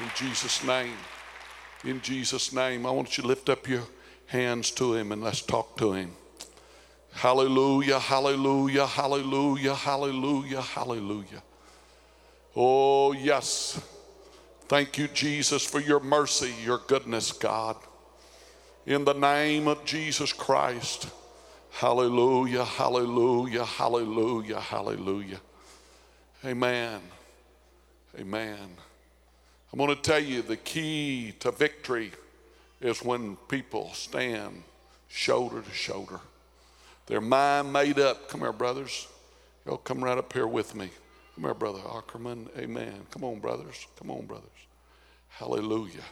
[0.01, 0.97] In Jesus' name.
[1.83, 2.85] In Jesus' name.
[2.85, 3.83] I want you to lift up your
[4.27, 6.11] hands to Him and let's talk to Him.
[7.13, 11.43] Hallelujah, hallelujah, hallelujah, hallelujah, hallelujah.
[12.55, 13.81] Oh, yes.
[14.67, 17.75] Thank you, Jesus, for your mercy, your goodness, God.
[18.85, 21.09] In the name of Jesus Christ.
[21.71, 25.41] Hallelujah, hallelujah, hallelujah, hallelujah.
[26.45, 27.01] Amen.
[28.17, 28.57] Amen.
[29.73, 32.11] I'm going to tell you the key to victory
[32.79, 34.63] is when people stand
[35.09, 36.21] shoulder to shoulder.
[37.07, 38.29] Their mind made up.
[38.29, 39.07] Come here, brothers.
[39.65, 40.89] Y'all come right up here with me.
[41.35, 42.49] Come here, Brother Ackerman.
[42.57, 43.05] Amen.
[43.11, 43.85] Come on, brothers.
[43.99, 44.49] Come on, brothers.
[45.27, 46.05] Hallelujah.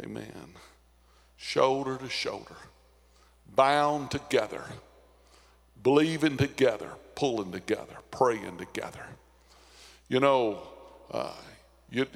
[0.00, 0.54] Amen.
[1.36, 2.54] Shoulder to shoulder,
[3.56, 4.62] bound together,
[5.82, 9.04] believing together, pulling together, praying together.
[10.08, 10.62] You know,
[11.10, 11.34] uh,
[11.90, 12.06] you,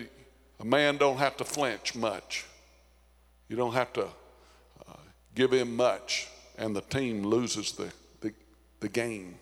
[0.60, 2.44] a man don't have to flinch much.
[3.48, 4.96] You don't have to uh,
[5.34, 8.32] give him much, and the team loses the, the,
[8.78, 9.34] the game.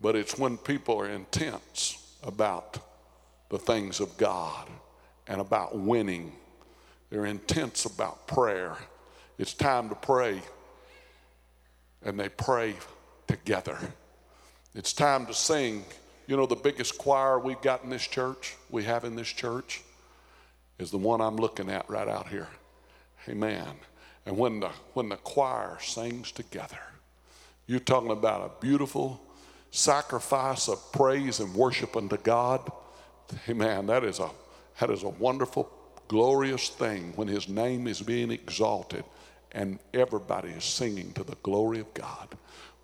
[0.00, 2.78] But it's when people are intense about
[3.48, 4.68] the things of God
[5.26, 6.32] and about winning.
[7.10, 8.76] They're intense about prayer.
[9.38, 10.40] It's time to pray,
[12.02, 12.74] and they pray
[13.26, 13.78] together.
[14.74, 15.84] It's time to sing.
[16.26, 19.82] You know, the biggest choir we've got in this church, we have in this church,
[20.78, 22.48] is the one I'm looking at right out here.
[23.28, 23.68] Amen.
[24.26, 26.78] And when the, when the choir sings together,
[27.66, 29.20] you're talking about a beautiful
[29.74, 32.70] sacrifice of praise and worship unto God.
[33.48, 33.86] Amen.
[33.86, 34.30] That is a,
[34.78, 35.68] that is a wonderful,
[36.06, 39.04] glorious thing when His name is being exalted
[39.50, 42.28] and everybody is singing to the glory of God.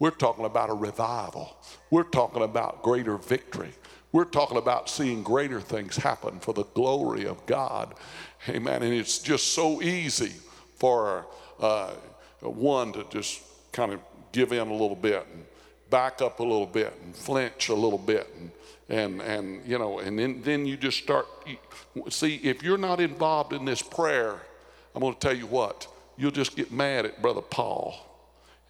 [0.00, 1.57] We're talking about a revival.
[1.90, 3.70] We're talking about greater victory.
[4.11, 7.94] We're talking about seeing greater things happen for the glory of God.
[8.48, 8.83] Amen.
[8.83, 10.33] And it's just so easy
[10.76, 11.26] for
[11.61, 11.92] uh,
[12.40, 14.00] one to just kind of
[14.33, 15.44] give in a little bit and
[15.90, 18.50] back up a little bit and flinch a little bit and
[18.88, 21.26] and and you know and then then you just start
[22.09, 24.40] see if you're not involved in this prayer
[24.94, 28.11] i'm going to tell you what you'll just get mad at brother paul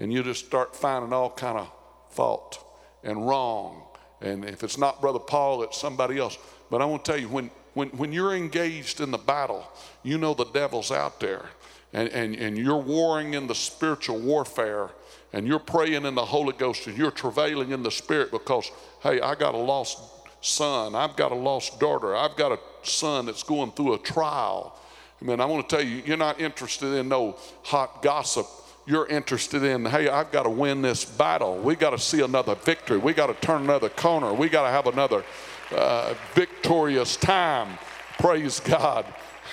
[0.01, 1.71] and you'll just start finding all kind of
[2.11, 2.65] fault
[3.05, 3.83] and wrong.
[4.21, 6.37] And if it's not brother paul it's somebody else.
[6.71, 9.71] But i want to tell you when when when you're engaged in the battle
[10.03, 11.45] you know the devil's out there.
[11.93, 14.91] And and, and you're warring in the spiritual warfare
[15.33, 18.71] and you're praying in the Holy Ghost and you're travailing in the Spirit because,
[19.03, 19.99] hey, I got a lost
[20.41, 24.77] son, I've got a lost daughter, I've got a son that's going through a trial.
[25.21, 28.47] I mean, I want to tell you, you're not interested in no hot gossip.
[28.87, 31.59] You're interested in, hey, I've got to win this battle.
[31.59, 32.97] We got to see another victory.
[32.97, 34.33] We got to turn another corner.
[34.33, 35.23] We got to have another
[35.71, 37.79] uh, victorious time.
[38.19, 39.05] Praise God.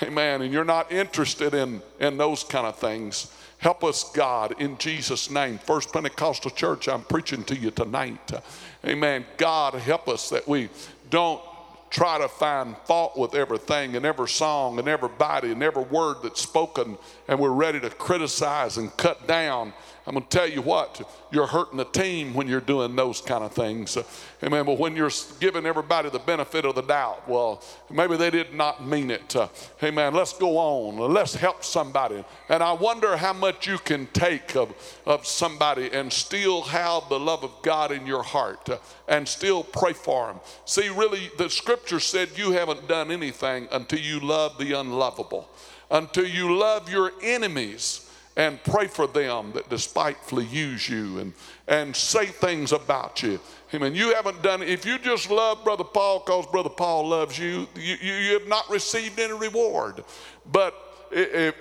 [0.02, 0.42] Amen.
[0.42, 3.32] And you're not interested in, in those kind of things.
[3.58, 5.58] Help us, God, in Jesus' name.
[5.58, 8.30] First Pentecostal Church, I'm preaching to you tonight.
[8.86, 9.26] Amen.
[9.36, 10.68] God, help us that we
[11.10, 11.42] don't
[11.90, 16.40] try to find fault with everything and every song and everybody and every word that's
[16.40, 19.72] spoken, and we're ready to criticize and cut down.
[20.08, 23.44] I'm going to tell you what, you're hurting the team when you're doing those kind
[23.44, 23.98] of things.
[24.42, 24.64] Amen.
[24.64, 28.86] But when you're giving everybody the benefit of the doubt, well, maybe they did not
[28.86, 29.36] mean it.
[29.36, 29.48] Uh,
[29.82, 30.14] amen.
[30.14, 31.12] Let's go on.
[31.12, 32.24] Let's help somebody.
[32.48, 34.72] And I wonder how much you can take of,
[35.04, 39.62] of somebody and still have the love of God in your heart uh, and still
[39.62, 40.40] pray for them.
[40.64, 45.50] See, really, the scripture said you haven't done anything until you love the unlovable,
[45.90, 48.07] until you love your enemies
[48.38, 51.32] and pray for them that despitefully use you and,
[51.66, 53.40] and say things about you.
[53.74, 53.96] Amen.
[53.96, 54.68] You haven't done it.
[54.68, 58.46] If you just love Brother Paul because Brother Paul loves you, you, you, you have
[58.46, 60.04] not received any reward.
[60.50, 60.72] But
[61.10, 61.60] if,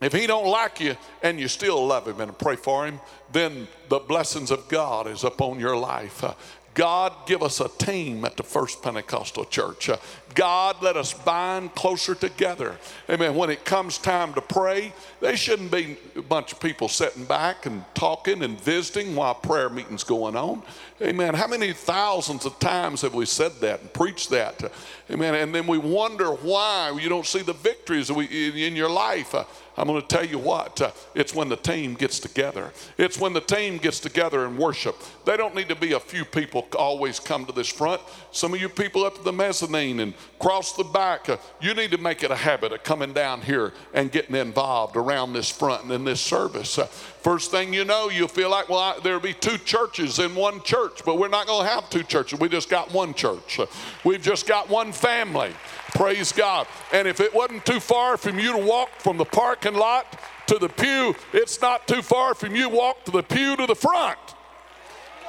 [0.00, 2.98] if he don't like you and you still love him and pray for him,
[3.30, 6.24] then the blessings of God is upon your life.
[6.72, 9.88] Uh, God, give us a team at the First Pentecostal Church.
[9.88, 9.96] Uh,
[10.34, 12.76] God, let us bind closer together.
[13.10, 13.34] Amen.
[13.34, 17.66] When it comes time to pray, there shouldn't be a bunch of people sitting back
[17.66, 20.62] and talking and visiting while prayer meeting's going on.
[21.02, 21.34] Amen.
[21.34, 24.72] How many thousands of times have we said that and preached that?
[25.10, 25.34] Amen.
[25.34, 29.34] And then we wonder why you don't see the victories in your life.
[29.76, 32.72] I'm going to tell you what, uh, it's when the team gets together.
[32.98, 34.96] It's when the team gets together and worship.
[35.24, 38.02] They don't need to be a few people always come to this front.
[38.32, 41.90] Some of you people up at the mezzanine and cross the back, uh, you need
[41.92, 45.84] to make it a habit of coming down here and getting involved around this front
[45.84, 46.78] and in this service.
[46.78, 46.86] Uh,
[47.22, 50.62] first thing you know, you'll feel like, well, I, there'll be two churches in one
[50.62, 52.38] church, but we're not going to have two churches.
[52.40, 53.60] We just got one church.
[54.04, 55.52] We've just got one family.
[55.94, 56.66] Praise God.
[56.92, 60.58] And if it wasn't too far from you to walk from the parking lot to
[60.58, 64.18] the pew, it's not too far from you walk to the pew to the front.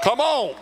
[0.04, 0.56] Come on.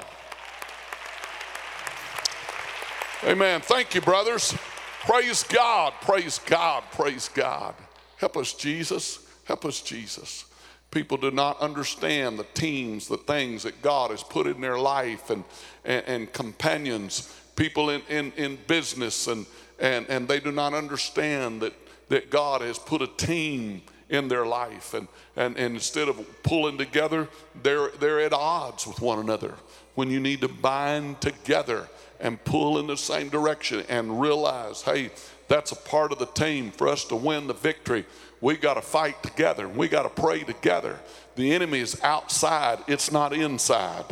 [3.24, 3.62] Amen.
[3.62, 4.54] Thank you, brothers.
[5.02, 5.94] Praise God.
[6.02, 6.84] Praise God.
[6.92, 7.76] Praise God.
[8.18, 9.20] Help us, Jesus.
[9.46, 10.46] Help us, Jesus.
[10.92, 15.30] People do not understand the teams, the things that God has put in their life,
[15.30, 15.44] and,
[15.86, 19.46] and, and companions, people in, in, in business and
[19.82, 21.74] and, and they do not understand that,
[22.10, 24.94] that God has put a team in their life.
[24.94, 27.28] And, and, and instead of pulling together,
[27.64, 29.56] they're, they're at odds with one another.
[29.96, 31.90] When you need to bind together
[32.20, 35.10] and pull in the same direction and realize, hey,
[35.48, 38.06] that's a part of the team for us to win the victory.
[38.42, 39.68] We got to fight together.
[39.68, 41.00] And we got to pray together.
[41.36, 44.06] The enemy is outside, it's not inside.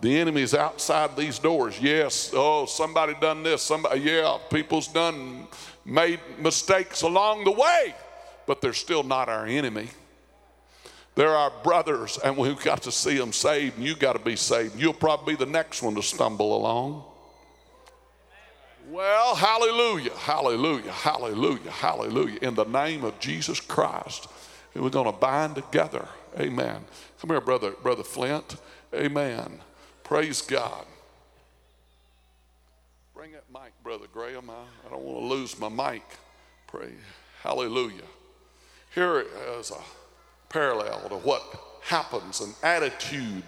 [0.00, 1.80] The enemy is outside these doors.
[1.80, 3.62] Yes, oh, somebody done this.
[3.62, 5.46] Somebody, yeah, people's done
[5.86, 7.94] made mistakes along the way,
[8.46, 9.88] but they're still not our enemy.
[11.14, 14.36] They're our brothers, and we've got to see them saved, and you got to be
[14.36, 14.78] saved.
[14.78, 17.04] You'll probably be the next one to stumble along.
[18.88, 22.38] Well, hallelujah, hallelujah, hallelujah, hallelujah.
[22.40, 24.28] In the name of Jesus Christ,
[24.74, 26.06] we're going to bind together.
[26.38, 26.84] Amen.
[27.20, 28.56] Come here, brother, brother Flint.
[28.94, 29.58] Amen.
[30.04, 30.86] Praise God.
[33.12, 34.50] Bring that mic, Brother Graham.
[34.50, 34.52] I,
[34.86, 36.04] I don't want to lose my mic.
[36.68, 36.92] Pray.
[37.42, 38.04] Hallelujah.
[38.94, 39.24] Here
[39.58, 39.80] is a
[40.48, 41.42] parallel to what
[41.82, 43.42] happens, an attitude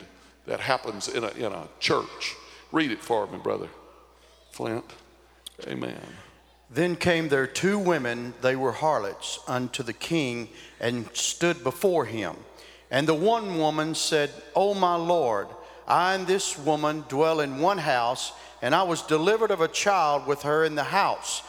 [0.47, 2.35] that happens in a, in a church.
[2.73, 3.69] Read it for me, Brother
[4.51, 4.85] Flint.
[5.67, 5.99] Amen.
[6.71, 10.49] Then came there two women, they were harlots, unto the king,
[10.81, 12.37] and stood before him.
[12.91, 15.49] And the one woman said, O my Lord,
[15.87, 20.27] I and this woman dwell in one house, and I was delivered of a child
[20.27, 21.43] with her in the house.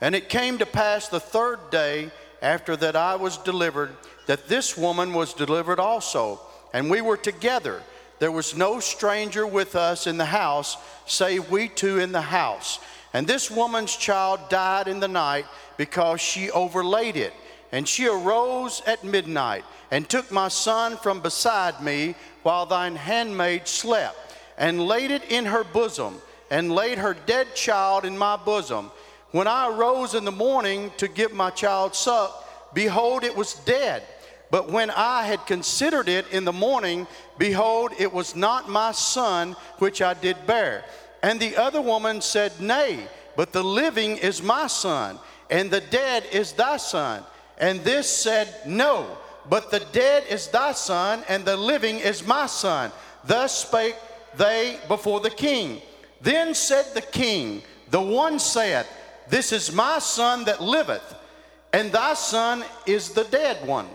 [0.00, 2.10] And it came to pass the third day
[2.42, 3.90] after that I was delivered
[4.26, 6.40] that this woman was delivered also,
[6.72, 7.82] and we were together.
[8.18, 12.80] There was no stranger with us in the house, save we two in the house.
[13.14, 15.46] And this woman's child died in the night
[15.76, 17.32] because she overlaid it.
[17.70, 23.66] And she arose at midnight and took my son from beside me while thine handmaid
[23.66, 24.16] slept,
[24.58, 28.90] and laid it in her bosom, and laid her dead child in my bosom.
[29.30, 34.02] When I arose in the morning to give my child suck, behold, it was dead.
[34.50, 37.06] But when I had considered it in the morning,
[37.38, 40.84] behold, it was not my son which I did bear.
[41.24, 45.18] And the other woman said, Nay, but the living is my son,
[45.48, 47.24] and the dead is thy son.
[47.58, 49.16] And this said, No
[49.48, 52.90] but the dead is thy son, and the living is my son.
[53.24, 53.96] Thus spake
[54.36, 55.80] they before the king.
[56.20, 58.86] Then said the king, The one said,
[59.28, 61.14] This is my son that liveth,
[61.72, 63.88] and thy son is the dead one.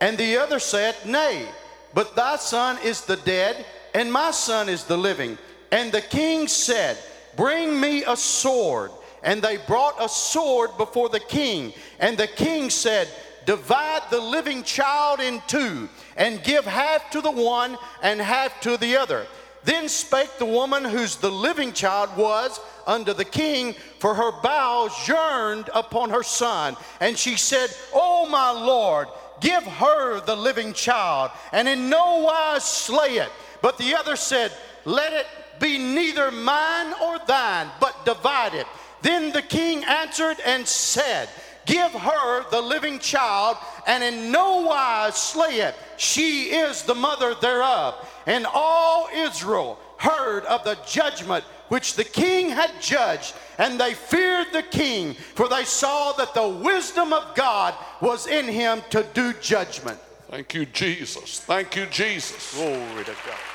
[0.00, 1.46] And the other said, Nay,
[1.94, 3.64] but thy son is the dead,
[3.94, 5.38] and my son is the living.
[5.72, 6.98] And the king said,
[7.36, 8.90] Bring me a sword.
[9.22, 11.74] And they brought a sword before the king.
[11.98, 13.08] And the king said,
[13.46, 18.76] divide the living child in two, and give half to the one and half to
[18.76, 19.26] the other.
[19.64, 24.92] Then spake the woman whose the living child was unto the king, for her bowels
[25.06, 26.76] yearned upon her son.
[27.00, 29.08] And she said, O my Lord,
[29.40, 33.30] give her the living child, and in no wise slay it.
[33.60, 34.52] But the other said,
[34.84, 35.26] Let it
[35.60, 38.66] be neither mine or thine, but divided.
[39.02, 41.28] Then the king answered and said,
[41.66, 43.56] Give her the living child,
[43.86, 45.76] and in no wise slay it.
[45.96, 47.94] She is the mother thereof.
[48.26, 54.48] And all Israel heard of the judgment which the king had judged, and they feared
[54.52, 59.32] the king, for they saw that the wisdom of God was in him to do
[59.34, 59.98] judgment.
[60.28, 61.40] Thank you, Jesus.
[61.40, 62.54] Thank you, Jesus.
[62.54, 63.49] Glory to God.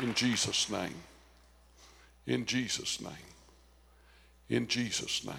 [0.00, 0.94] In Jesus' name.
[2.26, 3.12] In Jesus' name.
[4.48, 5.34] In Jesus' name.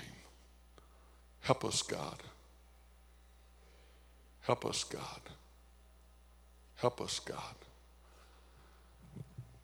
[1.41, 2.21] Help us, God.
[4.41, 5.21] Help us, God.
[6.75, 7.55] Help us, God.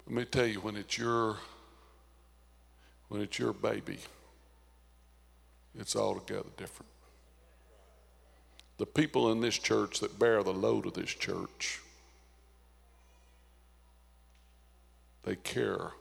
[0.07, 1.37] Let me tell you, when it's your
[3.07, 3.99] when it's your baby,
[5.77, 6.91] it's altogether different.
[8.77, 11.81] The people in this church that bear the load of this church,
[15.25, 15.91] they care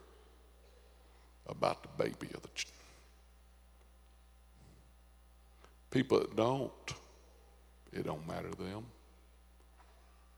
[1.48, 2.66] about the baby of the ch-
[5.90, 6.70] people that don't
[7.92, 8.84] it don't matter to them.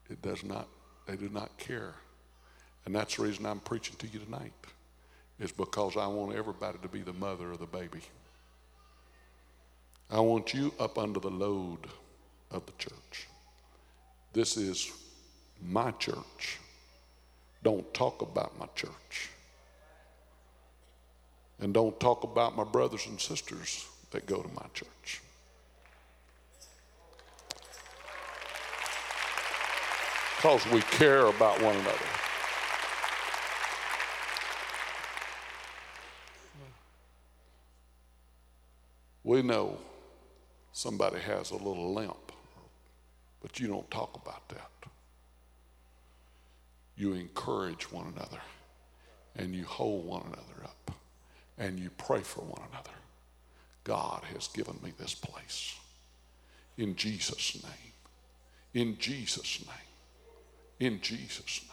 [0.09, 0.68] It does not
[1.07, 1.95] they do not care.
[2.84, 4.53] And that's the reason i'm preaching to you tonight
[5.41, 8.01] is because i want everybody to be the mother of the baby.
[10.09, 11.80] I want you up under the load
[12.53, 13.26] of the church.
[14.32, 14.93] This is
[15.61, 16.61] my church
[17.66, 19.28] don't talk about my church
[21.58, 25.20] and don't talk about my brothers and sisters that go to my church.
[30.36, 31.98] Because we care about one another.
[39.24, 39.76] We know
[40.70, 42.30] somebody has a little limp,
[43.42, 44.70] but you don't talk about that.
[46.97, 48.40] You encourage one another
[49.36, 50.92] and you hold one another up
[51.59, 52.90] and you pray for one another.
[53.84, 55.76] God has given me this place.
[56.76, 57.92] In Jesus' name.
[58.74, 60.90] In Jesus' name.
[60.92, 61.70] In Jesus' name.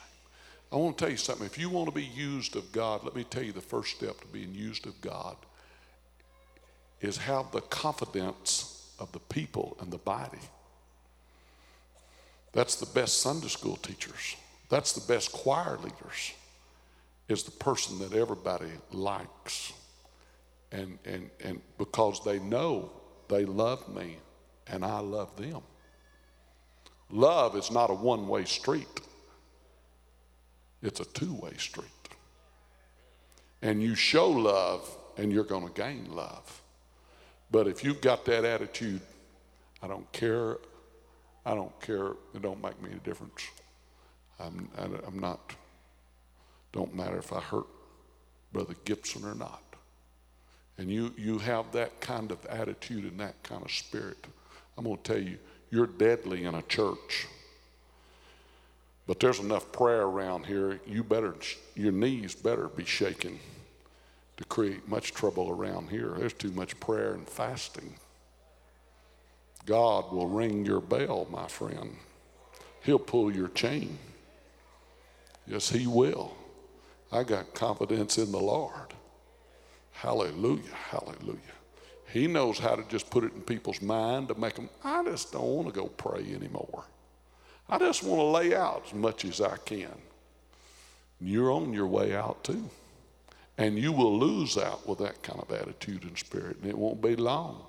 [0.72, 1.46] I want to tell you something.
[1.46, 4.20] If you want to be used of God, let me tell you the first step
[4.22, 5.36] to being used of God
[7.02, 10.40] is have the confidence of the people and the body.
[12.54, 14.36] That's the best Sunday school teachers.
[14.70, 16.34] That's the best choir leaders
[17.28, 19.74] is the person that everybody likes.
[20.72, 22.92] And, and, and because they know
[23.28, 24.18] they love me
[24.68, 25.62] and I love them.
[27.10, 29.02] Love is not a one way street,
[30.82, 31.88] it's a two way street.
[33.62, 36.62] And you show love and you're going to gain love.
[37.52, 39.02] But if you've got that attitude,
[39.82, 40.58] I don't care,
[41.46, 43.48] I don't care, it don't make me a difference.
[44.40, 45.56] I'm, I'm not
[46.74, 47.68] don't matter if I hurt
[48.52, 49.62] Brother Gibson or not.
[50.78, 54.18] And you, you have that kind of attitude and that kind of spirit.
[54.78, 55.38] I'm going to tell you,
[55.70, 57.28] you're deadly in a church.
[59.06, 60.80] But there's enough prayer around here.
[60.88, 61.36] You better,
[61.76, 63.40] your knees better be shaking
[64.38, 66.16] to create much trouble around here.
[66.18, 67.94] There's too much prayer and fasting.
[69.68, 71.98] God will ring your bell, my friend.
[72.82, 74.00] He'll pull your chain.
[75.48, 76.36] Yes, He will.
[77.12, 78.94] I got confidence in the Lord.
[79.92, 81.40] Hallelujah, hallelujah.
[82.12, 85.32] He knows how to just put it in people's mind to make them, I just
[85.32, 86.84] don't want to go pray anymore.
[87.70, 89.94] I just want to lay out as much as I can.
[91.22, 92.70] You're on your way out too.
[93.58, 97.02] And you will lose out with that kind of attitude and spirit, and it won't
[97.02, 97.64] be long.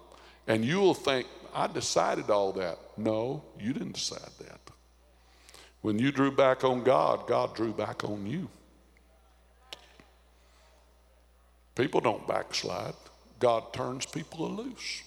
[0.47, 2.79] And you will think, I decided all that.
[2.97, 4.64] No, you didn't decide that.
[5.85, 8.49] When you drew back on God, God drew back on you.
[11.75, 12.95] People don't backslide.
[13.39, 15.03] God turns people loose.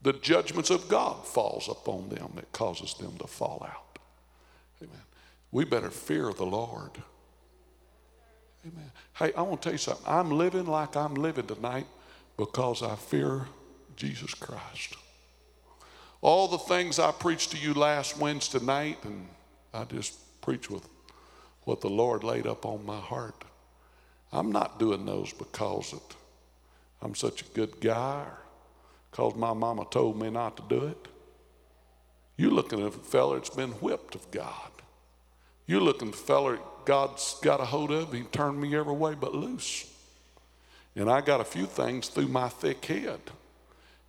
[0.00, 3.98] The judgments of God falls upon them that causes them to fall out.
[4.82, 5.02] Amen.
[5.52, 6.92] We better fear the Lord.
[8.66, 8.90] Amen.
[9.12, 10.06] Hey, I want to tell you something.
[10.08, 11.86] I'm living like I'm living tonight
[12.38, 13.48] because I fear
[13.96, 14.96] Jesus Christ.
[16.22, 19.26] All the things I preached to you last Wednesday night, and
[19.72, 20.86] I just preach with
[21.64, 23.44] what the Lord laid up on my heart.
[24.32, 26.16] I'm not doing those because it,
[27.02, 28.38] I'm such a good guy or
[29.10, 31.08] because my mama told me not to do it.
[32.36, 34.70] You're looking at a fella that's been whipped of God.
[35.66, 39.14] You're looking at a fella God's got a hold of, he turned me every way
[39.14, 39.86] but loose.
[40.96, 43.20] And I got a few things through my thick head.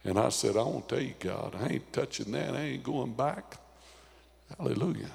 [0.03, 2.55] And I said, I want to tell you, God, I ain't touching that.
[2.55, 3.57] I ain't going back.
[4.57, 5.11] Hallelujah.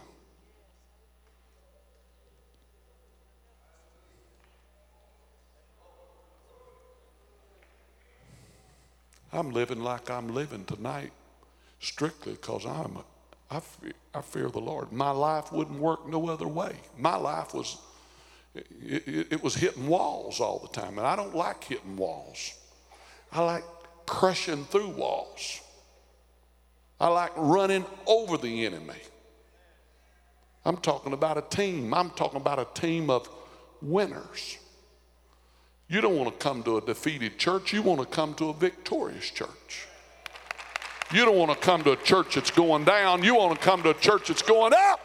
[9.33, 11.13] I'm living like I'm living tonight
[11.81, 13.05] strictly because I'm a,
[13.51, 14.93] I, fear, I fear the Lord.
[14.93, 16.77] My life wouldn't work no other way.
[16.97, 17.77] My life was,
[18.55, 22.55] it, it, it was hitting walls all the time, and I don't like hitting walls.
[23.31, 23.65] I like
[24.07, 25.61] crushing through walls.
[27.01, 28.95] I like running over the enemy.
[30.65, 31.93] I'm talking about a team.
[31.93, 33.29] I'm talking about a team of
[33.83, 34.59] winners.
[35.89, 38.55] You don't want to come to a defeated church, you want to come to a
[38.55, 39.87] victorious church.
[41.13, 43.83] You don't want to come to a church that's going down, you want to come
[43.85, 45.01] to a church that's going up.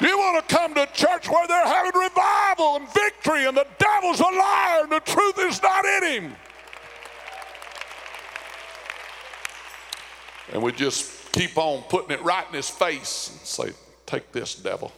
[0.00, 3.66] You want to come to a church where they're having revival and victory, and the
[3.78, 6.32] devil's a liar and the truth is not in him.
[10.52, 13.72] And we just keep on putting it right in his face and say,
[14.06, 14.92] Take this, devil.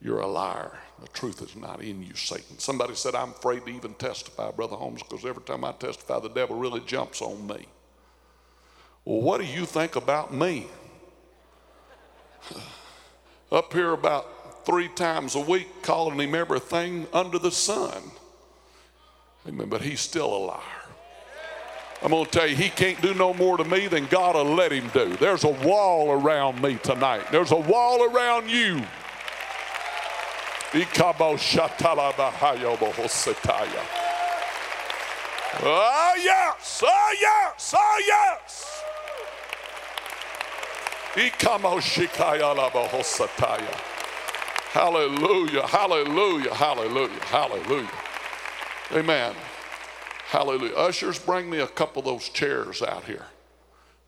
[0.00, 0.72] You're a liar.
[1.00, 2.58] The truth is not in you, Satan.
[2.58, 6.28] Somebody said, I'm afraid to even testify, Brother Holmes, because every time I testify, the
[6.28, 7.66] devil really jumps on me.
[9.04, 10.68] Well, what do you think about me?
[13.52, 18.02] up here about three times a week calling him everything under the sun.
[19.48, 19.68] Amen.
[19.68, 20.81] But he's still a liar.
[22.02, 24.44] I'm going to tell you, he can't do no more to me than God will
[24.44, 25.14] let him do.
[25.16, 27.30] There's a wall around me tonight.
[27.30, 28.82] There's a wall around you.
[35.62, 36.82] Oh, yes.
[36.84, 37.74] Oh, yes.
[37.76, 38.82] Oh, yes.
[44.72, 47.90] Hallelujah, hallelujah, hallelujah, hallelujah.
[48.92, 49.34] Amen.
[50.32, 50.74] Hallelujah.
[50.76, 53.26] Ushers, bring me a couple of those chairs out here.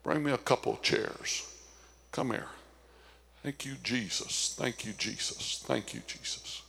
[0.02, 1.46] Bring me a couple of chairs.
[2.12, 2.46] Come here.
[3.42, 4.56] Thank you, Jesus.
[4.58, 5.62] Thank you, Jesus.
[5.66, 6.62] Thank you, Jesus.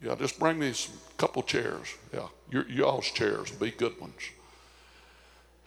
[0.00, 1.96] Yeah, just bring me some couple chairs.
[2.14, 2.28] Yeah,
[2.68, 4.30] y'all's chairs be good ones.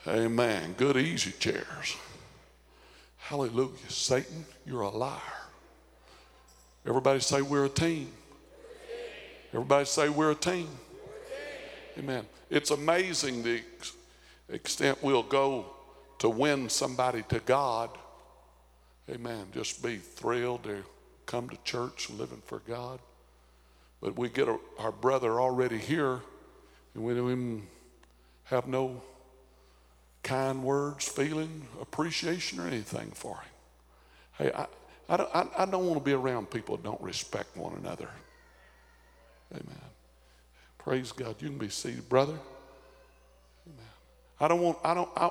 [0.07, 0.75] Amen.
[0.77, 1.97] Good, easy chairs.
[3.17, 3.89] Hallelujah.
[3.89, 5.19] Satan, you're a liar.
[6.87, 8.13] Everybody say we're a team.
[9.51, 10.69] Everybody say we're a team.
[11.99, 12.25] Amen.
[12.49, 13.61] It's amazing the
[14.47, 15.65] extent we'll go
[16.19, 17.89] to win somebody to God.
[19.09, 19.47] Amen.
[19.53, 20.83] Just be thrilled to
[21.25, 22.99] come to church living for God.
[23.99, 26.21] But we get a, our brother already here
[26.93, 27.67] and we don't even
[28.45, 29.01] have no
[30.23, 33.51] kind words, feeling, appreciation, or anything for him.
[34.37, 34.67] Hey, I,
[35.09, 38.09] I, don't, I, I don't want to be around people that don't respect one another.
[39.51, 39.88] Amen.
[40.89, 41.35] Praise God.
[41.39, 42.33] You can be seated, brother.
[43.67, 43.85] Amen.
[44.39, 45.29] I don't want, I don't, I,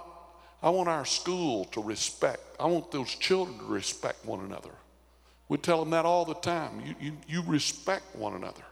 [0.63, 2.39] I want our school to respect.
[2.61, 4.71] I want those children to respect one another.
[5.49, 6.81] We tell them that all the time.
[6.87, 8.63] You, you, you respect one another.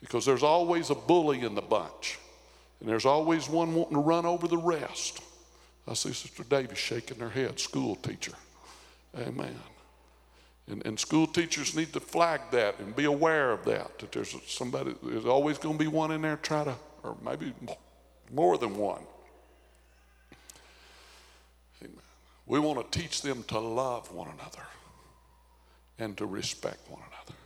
[0.00, 2.20] Because there's always a bully in the bunch.
[2.78, 5.20] And there's always one wanting to run over the rest.
[5.88, 8.34] I see Sister Davis shaking her head, school teacher.
[9.18, 9.56] Amen.
[10.70, 13.98] And, and school teachers need to flag that and be aware of that.
[13.98, 17.52] That there's somebody, there's always going to be one in there try to, or maybe
[18.32, 19.02] more than one.
[21.82, 21.96] Amen.
[22.46, 24.66] We want to teach them to love one another
[25.98, 27.38] and to respect one another.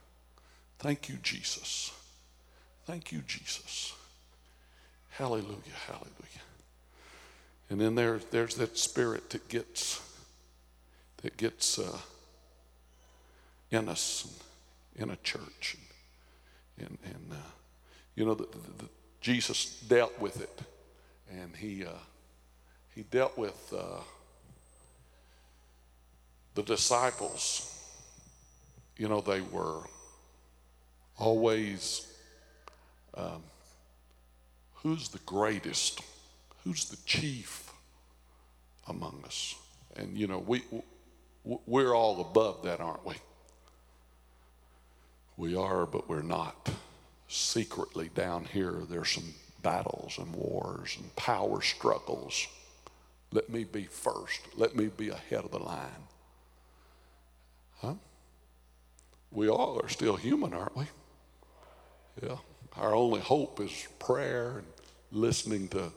[0.78, 1.92] Thank you, Jesus.
[2.84, 3.94] Thank you, Jesus.
[5.10, 5.54] Hallelujah,
[5.86, 6.10] hallelujah.
[7.70, 10.02] And then there, there's that spirit that gets
[11.22, 11.96] that gets uh,
[13.74, 14.40] in us
[14.96, 15.76] in a church,
[16.78, 17.36] and and uh,
[18.14, 18.46] you know the,
[18.78, 18.88] the,
[19.20, 20.60] Jesus dealt with it,
[21.30, 21.90] and he uh,
[22.94, 24.00] he dealt with uh,
[26.54, 27.70] the disciples.
[28.96, 29.80] You know they were
[31.18, 32.10] always.
[33.16, 33.42] Um,
[34.74, 36.00] who's the greatest?
[36.64, 37.72] Who's the chief
[38.88, 39.54] among us?
[39.96, 40.62] And you know, we
[41.44, 43.14] we're all above that, aren't we?
[45.36, 46.70] We are, but we're not.
[47.28, 52.46] Secretly down here, there's some battles and wars and power struggles.
[53.32, 54.40] Let me be first.
[54.56, 56.08] Let me be ahead of the line.
[57.80, 57.94] Huh?
[59.32, 60.84] We all are still human, aren't we?
[62.22, 62.36] Yeah.
[62.76, 64.66] Our only hope is prayer and
[65.10, 65.90] listening to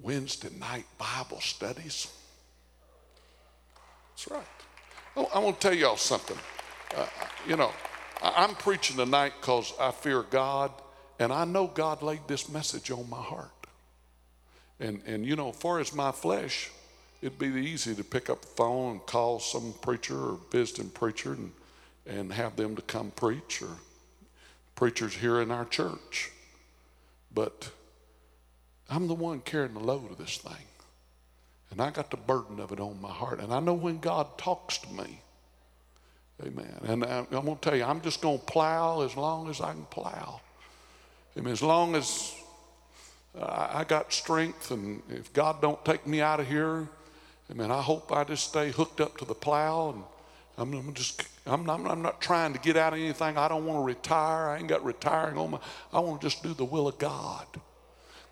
[0.00, 2.12] Wednesday night Bible studies.
[4.10, 4.46] That's right.
[5.16, 6.36] Oh, I want to tell y'all something.
[6.94, 7.06] Uh,
[7.48, 7.72] you know,
[8.22, 10.70] I'm preaching tonight because I fear God,
[11.18, 13.50] and I know God laid this message on my heart.
[14.80, 16.70] And, and you know, as far as my flesh,
[17.22, 21.32] it'd be easy to pick up the phone and call some preacher or visiting preacher
[21.32, 21.52] and,
[22.06, 23.76] and have them to come preach or
[24.74, 26.30] preachers here in our church.
[27.34, 27.70] But
[28.88, 30.66] I'm the one carrying the load of this thing.
[31.70, 33.40] And I got the burden of it on my heart.
[33.40, 35.20] And I know when God talks to me,
[36.44, 36.80] amen.
[36.84, 39.60] And I, am going to tell you, I'm just going to plow as long as
[39.60, 40.40] I can plow.
[41.36, 42.34] I mean, as long as
[43.38, 46.88] I got strength, and if God don't take me out of here
[47.50, 47.70] Amen.
[47.70, 50.02] I hope I just stay hooked up to the plow and
[50.58, 53.38] I'm, I'm just, I'm not, I'm not trying to get out of anything.
[53.38, 54.48] I don't want to retire.
[54.48, 55.58] I ain't got retiring on my,
[55.92, 57.46] I want to just do the will of God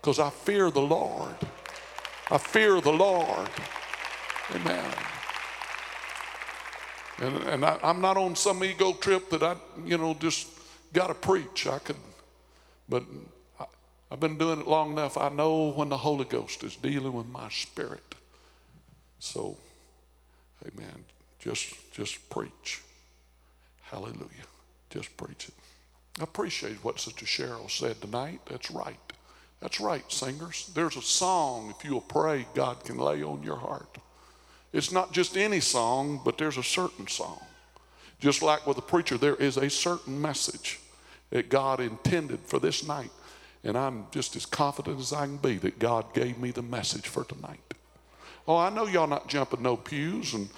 [0.01, 1.35] because I fear the Lord.
[2.29, 3.49] I fear the Lord.
[4.53, 4.93] Amen.
[7.19, 9.55] And, and I, am not on some ego trip that I,
[9.85, 10.47] you know, just
[10.91, 11.67] got to preach.
[11.67, 11.95] I could,
[12.89, 13.03] but
[13.59, 13.65] I,
[14.11, 15.17] I've been doing it long enough.
[15.17, 18.15] I know when the Holy Ghost is dealing with my spirit.
[19.19, 19.57] So,
[20.65, 21.05] amen.
[21.39, 22.81] Just, just preach.
[23.83, 24.47] Hallelujah.
[24.89, 25.53] Just preach it.
[26.19, 28.39] I appreciate what Sister Cheryl said tonight.
[28.49, 28.99] That's right.
[29.61, 30.69] That's right, singers.
[30.73, 33.97] There's a song, if you'll pray, God can lay on your heart.
[34.75, 37.39] It's not just any song, but there's a certain song.
[38.19, 40.81] Just like with a preacher, there is a certain message
[41.29, 43.11] that God intended for this night.
[43.63, 47.07] And I'm just as confident as I can be that God gave me the message
[47.07, 47.73] for tonight.
[48.49, 50.49] Oh, I know y'all not jumping no pews, and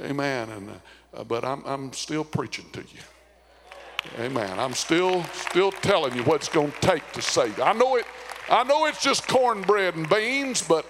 [0.00, 0.50] amen.
[0.50, 0.70] And
[1.12, 4.20] uh, but I'm I'm still preaching to you.
[4.20, 4.56] Amen.
[4.56, 7.60] I'm still still telling you what it's going to take to save.
[7.60, 8.06] I know it.
[8.48, 10.86] I know it's just cornbread and beans, but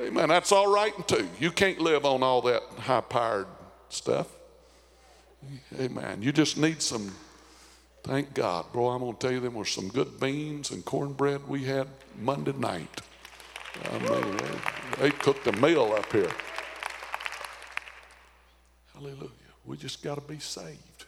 [0.00, 0.28] amen.
[0.28, 1.28] That's all right too.
[1.38, 3.46] You can't live on all that high-powered
[3.88, 4.28] stuff.
[5.78, 6.22] Amen.
[6.22, 7.14] You just need some.
[8.02, 8.88] Thank God, bro.
[8.88, 11.86] I'm going to tell you, there were some good beans and cornbread we had
[12.18, 13.00] Monday night.
[13.84, 14.36] I mean,
[14.98, 16.30] they, cooked a meal up here.
[18.94, 19.30] Hallelujah.
[19.64, 21.04] We just got to be saved.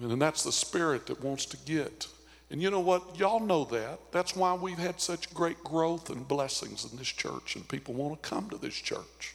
[0.00, 2.06] And that's the spirit that wants to get.
[2.50, 3.18] And you know what?
[3.18, 3.98] Y'all know that.
[4.12, 8.22] That's why we've had such great growth and blessings in this church, and people want
[8.22, 9.34] to come to this church.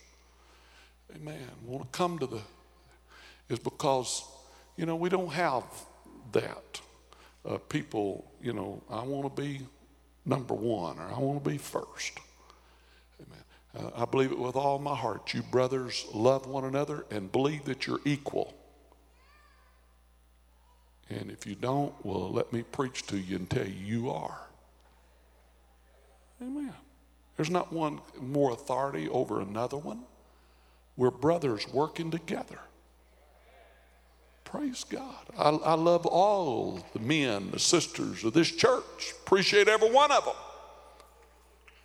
[1.16, 1.47] Amen.
[1.66, 2.39] Want to come to the,
[3.49, 4.24] is because,
[4.78, 5.64] you know, we don't have
[6.32, 6.82] that.
[7.43, 9.62] Uh, people, you know, I want to be
[10.26, 12.20] number one or I want to be first.
[13.20, 13.43] Amen.
[13.93, 15.34] Uh, I believe it with all my heart.
[15.34, 18.53] You brothers love one another and believe that you're equal.
[21.20, 24.47] And if you don't, well, let me preach to you and tell you you are.
[26.41, 26.74] Amen.
[27.36, 30.03] There's not one more authority over another one.
[30.95, 32.59] We're brothers working together.
[34.45, 35.26] Praise God.
[35.38, 39.14] I, I love all the men, the sisters of this church.
[39.26, 40.36] Appreciate every one of them.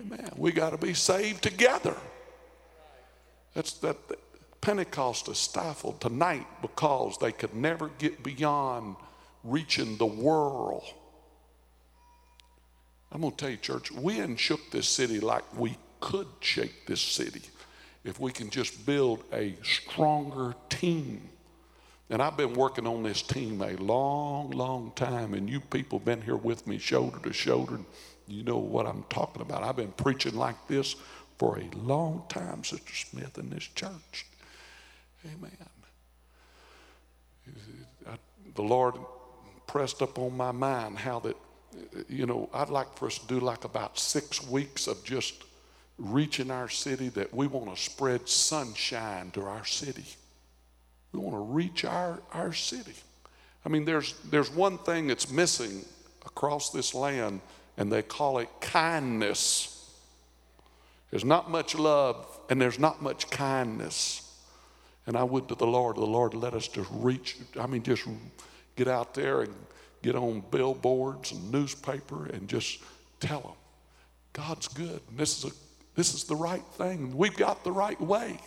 [0.03, 0.31] Amen.
[0.37, 1.97] We got to be saved together.
[3.55, 4.19] That's that, that
[4.61, 8.97] Pentecost is stifled tonight because they could never get beyond
[9.47, 10.85] reaching the world.
[13.13, 16.87] I'm going to tell you, church, we hadn't shook this city like we could shake
[16.87, 17.43] this city
[18.05, 21.31] if we can just build a stronger team
[22.09, 26.07] and I've been working on this team a long, long time, and you people have
[26.07, 27.81] been here with me shoulder to shoulder.
[28.29, 29.65] You know what I'm talking about.
[29.65, 30.95] I've been preaching like this
[31.39, 34.27] for a long time, Sister Smith, in this church.
[35.25, 35.51] Amen.
[38.09, 38.17] I,
[38.55, 38.95] the Lord
[39.67, 41.37] pressed up on my mind how that,
[42.09, 45.43] you know, I'd like for us to do like about six weeks of just
[45.99, 50.05] reaching our city that we want to spread sunshine to our city.
[51.13, 52.95] We want to reach our, our city.
[53.65, 55.85] I mean, there's, there's one thing that's missing
[56.25, 57.41] across this land,
[57.77, 59.73] and they call it kindness.
[61.11, 64.23] There's not much love, and there's not much kindness.
[65.07, 68.07] And I would to the Lord, the Lord let us just reach, I mean, just
[68.77, 69.55] get out there and
[70.03, 72.79] get on billboards and newspaper and just
[73.19, 73.53] tell them
[74.33, 75.01] God's good.
[75.09, 75.55] And this is, a,
[75.95, 77.17] this is the right thing.
[77.17, 78.39] We've got the right way.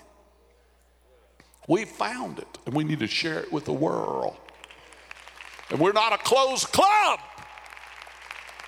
[1.67, 4.35] We found it, and we need to share it with the world.
[5.69, 7.19] And we're not a closed club.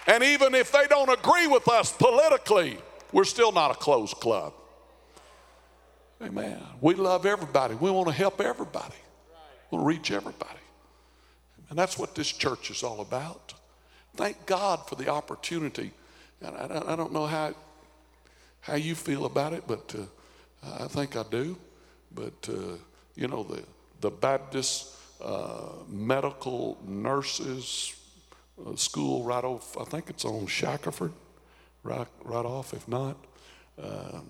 [0.08, 2.78] And even if they don't agree with us politically,
[3.12, 4.54] we're still not a closed club.
[6.22, 6.62] Amen.
[6.80, 7.74] We love everybody.
[7.76, 8.96] We want to help everybody.
[9.72, 10.61] We want to reach everybody.
[11.72, 13.54] And that's what this church is all about.
[14.18, 15.92] Thank God for the opportunity.
[16.42, 17.54] And I, don't know how,
[18.60, 21.58] how you feel about it, but uh, I think I do.
[22.14, 22.76] But uh,
[23.16, 23.64] you know, the,
[24.02, 27.96] the Baptist uh, medical nurses
[28.68, 31.14] uh, school right off, I think it's on Shackelford,
[31.84, 33.16] right, right off, if not.
[33.82, 34.26] Um,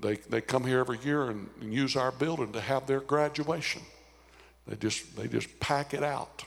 [0.00, 3.82] they, they come here every year and, and use our building to have their graduation.
[4.66, 6.44] They just, they just pack it out.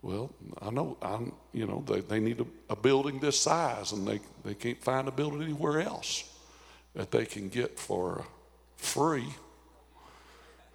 [0.00, 0.30] Well,
[0.62, 4.20] I know, I'm, you know, they, they need a, a, building this size and they,
[4.44, 6.24] they can't find a building anywhere else
[6.94, 8.24] that they can get for
[8.76, 9.26] free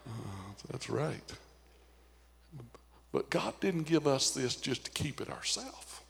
[0.07, 0.11] uh,
[0.71, 1.33] that's right.
[3.11, 6.01] But God didn't give us this just to keep it ourselves.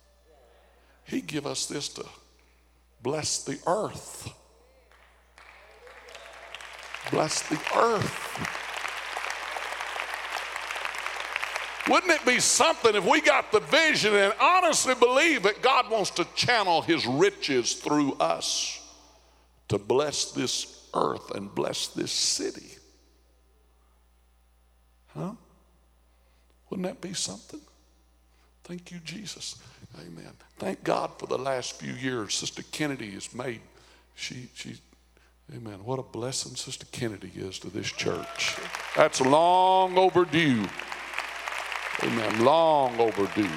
[1.06, 2.06] He give us this to
[3.02, 4.32] bless the earth.
[7.12, 8.63] Bless the earth.
[11.90, 16.12] Wouldn't it be something if we got the vision and honestly believe that God wants
[16.12, 18.80] to channel his riches through us
[19.68, 22.78] to bless this earth and bless this city?
[25.08, 25.34] Huh?
[26.70, 27.60] Wouldn't that be something?
[28.64, 29.62] Thank you, Jesus.
[30.00, 30.32] Amen.
[30.58, 33.60] Thank God for the last few years Sister Kennedy has made.
[34.16, 34.78] She, she,
[35.54, 35.84] amen.
[35.84, 38.56] What a blessing Sister Kennedy is to this church.
[38.96, 40.66] That's long overdue.
[42.02, 42.44] Amen.
[42.44, 43.50] Long overdue.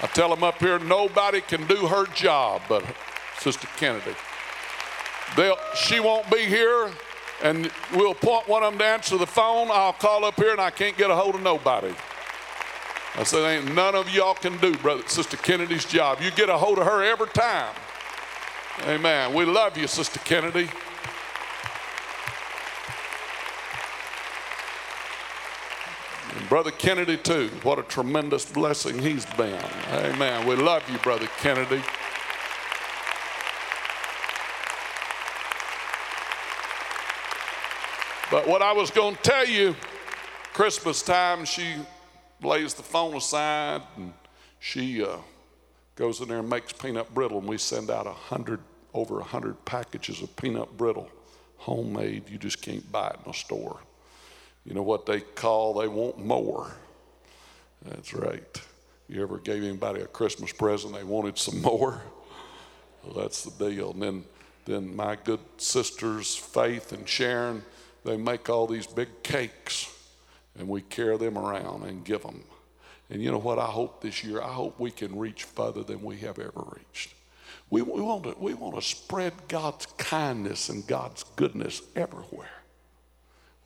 [0.00, 2.84] I tell them up here, nobody can do her job but
[3.38, 4.14] Sister Kennedy.
[5.36, 6.90] They'll, she won't be here,
[7.42, 9.68] and we'll point one of them to answer the phone.
[9.70, 11.92] I'll call up here, and I can't get a hold of nobody.
[13.16, 16.20] I said, ain't none of y'all can do, brother, Sister Kennedy's job.
[16.20, 17.74] You get a hold of her every time.
[18.86, 19.34] Amen.
[19.34, 20.70] We love you, Sister Kennedy.
[26.48, 27.50] Brother Kennedy, too.
[27.62, 29.62] What a tremendous blessing he's been.
[29.90, 30.46] Amen.
[30.46, 31.82] We love you, Brother Kennedy.
[38.30, 39.76] But what I was going to tell you,
[40.54, 41.76] Christmas time, she
[42.42, 44.14] lays the phone aside and
[44.58, 45.18] she uh,
[45.96, 48.60] goes in there and makes peanut brittle, and we send out a hundred,
[48.94, 51.10] over a hundred packages of peanut brittle,
[51.58, 52.28] homemade.
[52.30, 53.80] You just can't buy it in a store.
[54.68, 55.72] You know what they call?
[55.72, 56.70] They want more.
[57.86, 58.60] That's right.
[59.08, 60.92] You ever gave anybody a Christmas present?
[60.92, 62.02] They wanted some more.
[63.02, 63.92] Well, that's the deal.
[63.92, 64.24] And then,
[64.66, 67.62] then my good sisters, Faith and Sharon,
[68.04, 69.90] they make all these big cakes
[70.58, 72.44] and we carry them around and give them.
[73.08, 73.58] And you know what?
[73.58, 77.14] I hope this year, I hope we can reach further than we have ever reached.
[77.70, 82.57] We, we, want to, we want to spread God's kindness and God's goodness everywhere.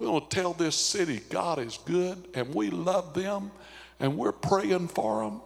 [0.03, 3.53] We want to tell this city God is good and we love them
[4.01, 5.41] and we're praying for them.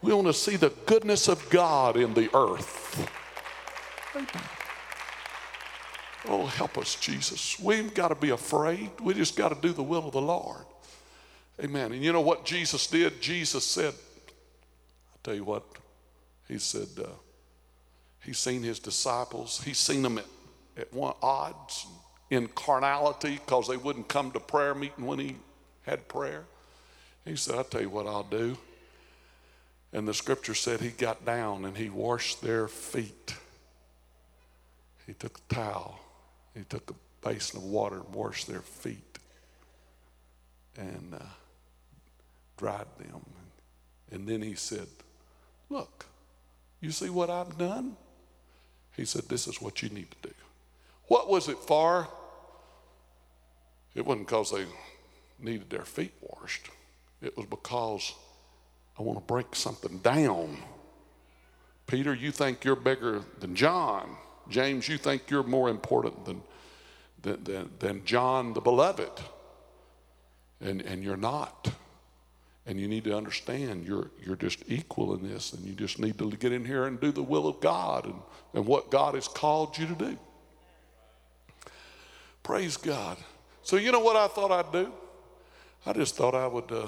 [0.00, 3.06] We want to see the goodness of God in the earth.
[6.26, 7.60] Oh, help us, Jesus.
[7.60, 8.90] We ain't got to be afraid.
[9.02, 10.64] We just got to do the will of the Lord.
[11.62, 11.92] Amen.
[11.92, 13.20] And you know what Jesus did?
[13.20, 15.64] Jesus said, I tell you what,
[16.48, 17.08] he said, uh,
[18.24, 20.26] he's seen his disciples, he's seen them at,
[20.78, 21.86] at one odds
[22.30, 25.36] in carnality because they wouldn't come to prayer meeting when he
[25.82, 26.44] had prayer.
[27.24, 28.56] He said, I'll tell you what I'll do.
[29.92, 33.34] And the scripture said he got down and he washed their feet.
[35.06, 36.00] He took a towel
[36.56, 39.18] he took a basin of water and washed their feet
[40.76, 41.24] and uh,
[42.56, 43.20] dried them.
[44.10, 44.86] And then he said,
[45.68, 46.06] Look,
[46.80, 47.96] you see what I've done?
[48.96, 50.34] He said, This is what you need to do.
[51.08, 52.08] What was it for?
[53.96, 54.66] It wasn't because they
[55.40, 56.68] needed their feet washed,
[57.20, 58.12] it was because
[58.98, 60.58] I want to break something down.
[61.86, 64.16] Peter, you think you're bigger than John.
[64.48, 66.42] James, you think you're more important than,
[67.22, 69.10] than, than, than John the beloved.
[70.60, 71.70] And, and you're not.
[72.66, 76.18] And you need to understand you're, you're just equal in this, and you just need
[76.18, 78.16] to get in here and do the will of God and,
[78.54, 80.18] and what God has called you to do.
[82.42, 83.18] Praise God.
[83.66, 84.92] So, you know what I thought I'd do?
[85.84, 86.86] I just thought I would uh,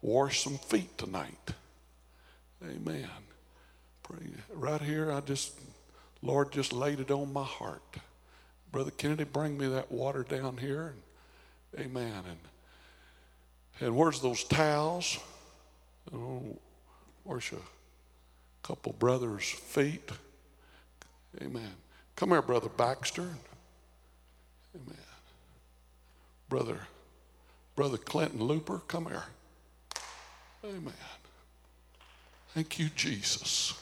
[0.00, 1.50] wash some feet tonight.
[2.64, 3.10] Amen.
[4.54, 5.60] Right here, I just
[6.22, 7.82] Lord just laid it on my heart.
[8.72, 10.94] Brother Kennedy, bring me that water down here.
[11.74, 12.22] And, amen.
[12.26, 12.38] And,
[13.82, 15.18] and where's those towels?
[16.10, 16.56] Oh,
[17.24, 20.08] where's a couple brothers' feet?
[21.42, 21.74] Amen.
[22.14, 23.28] Come here, Brother Baxter.
[24.74, 25.05] Amen.
[26.48, 26.78] Brother,
[27.74, 29.24] Brother Clinton Looper, come here.
[30.64, 30.92] Amen.
[32.54, 33.74] Thank you, Jesus.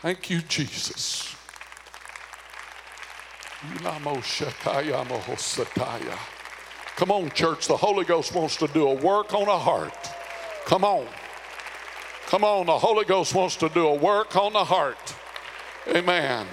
[0.00, 1.34] Thank you, Jesus.
[6.96, 7.68] Come on, church.
[7.68, 10.10] The Holy Ghost wants to do a work on a heart.
[10.64, 11.06] Come on.
[12.26, 12.66] Come on.
[12.66, 15.14] The Holy Ghost wants to do a work on the heart.
[15.88, 16.46] Amen.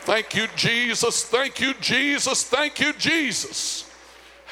[0.00, 1.24] Thank you, Jesus.
[1.24, 2.44] Thank you, Jesus.
[2.44, 3.90] Thank you, Jesus.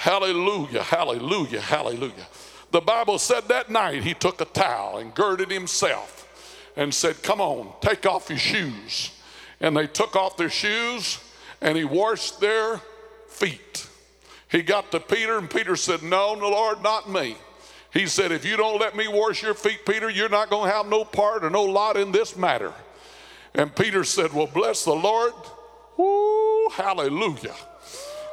[0.02, 0.82] Hallelujah.
[0.82, 1.60] Hallelujah.
[1.60, 2.26] Hallelujah.
[2.72, 6.28] The Bible said that night he took a towel and girded himself
[6.76, 9.12] and said, Come on, take off your shoes.
[9.60, 11.20] And they took off their shoes
[11.60, 12.80] and he washed their
[13.28, 13.86] feet.
[14.48, 17.36] He got to Peter, and Peter said, No, no, Lord, not me.
[17.92, 20.74] He said, If you don't let me wash your feet, Peter, you're not going to
[20.74, 22.72] have no part or no lot in this matter.
[23.54, 25.32] And Peter said, Well, bless the Lord.
[26.00, 27.54] Ooh, hallelujah.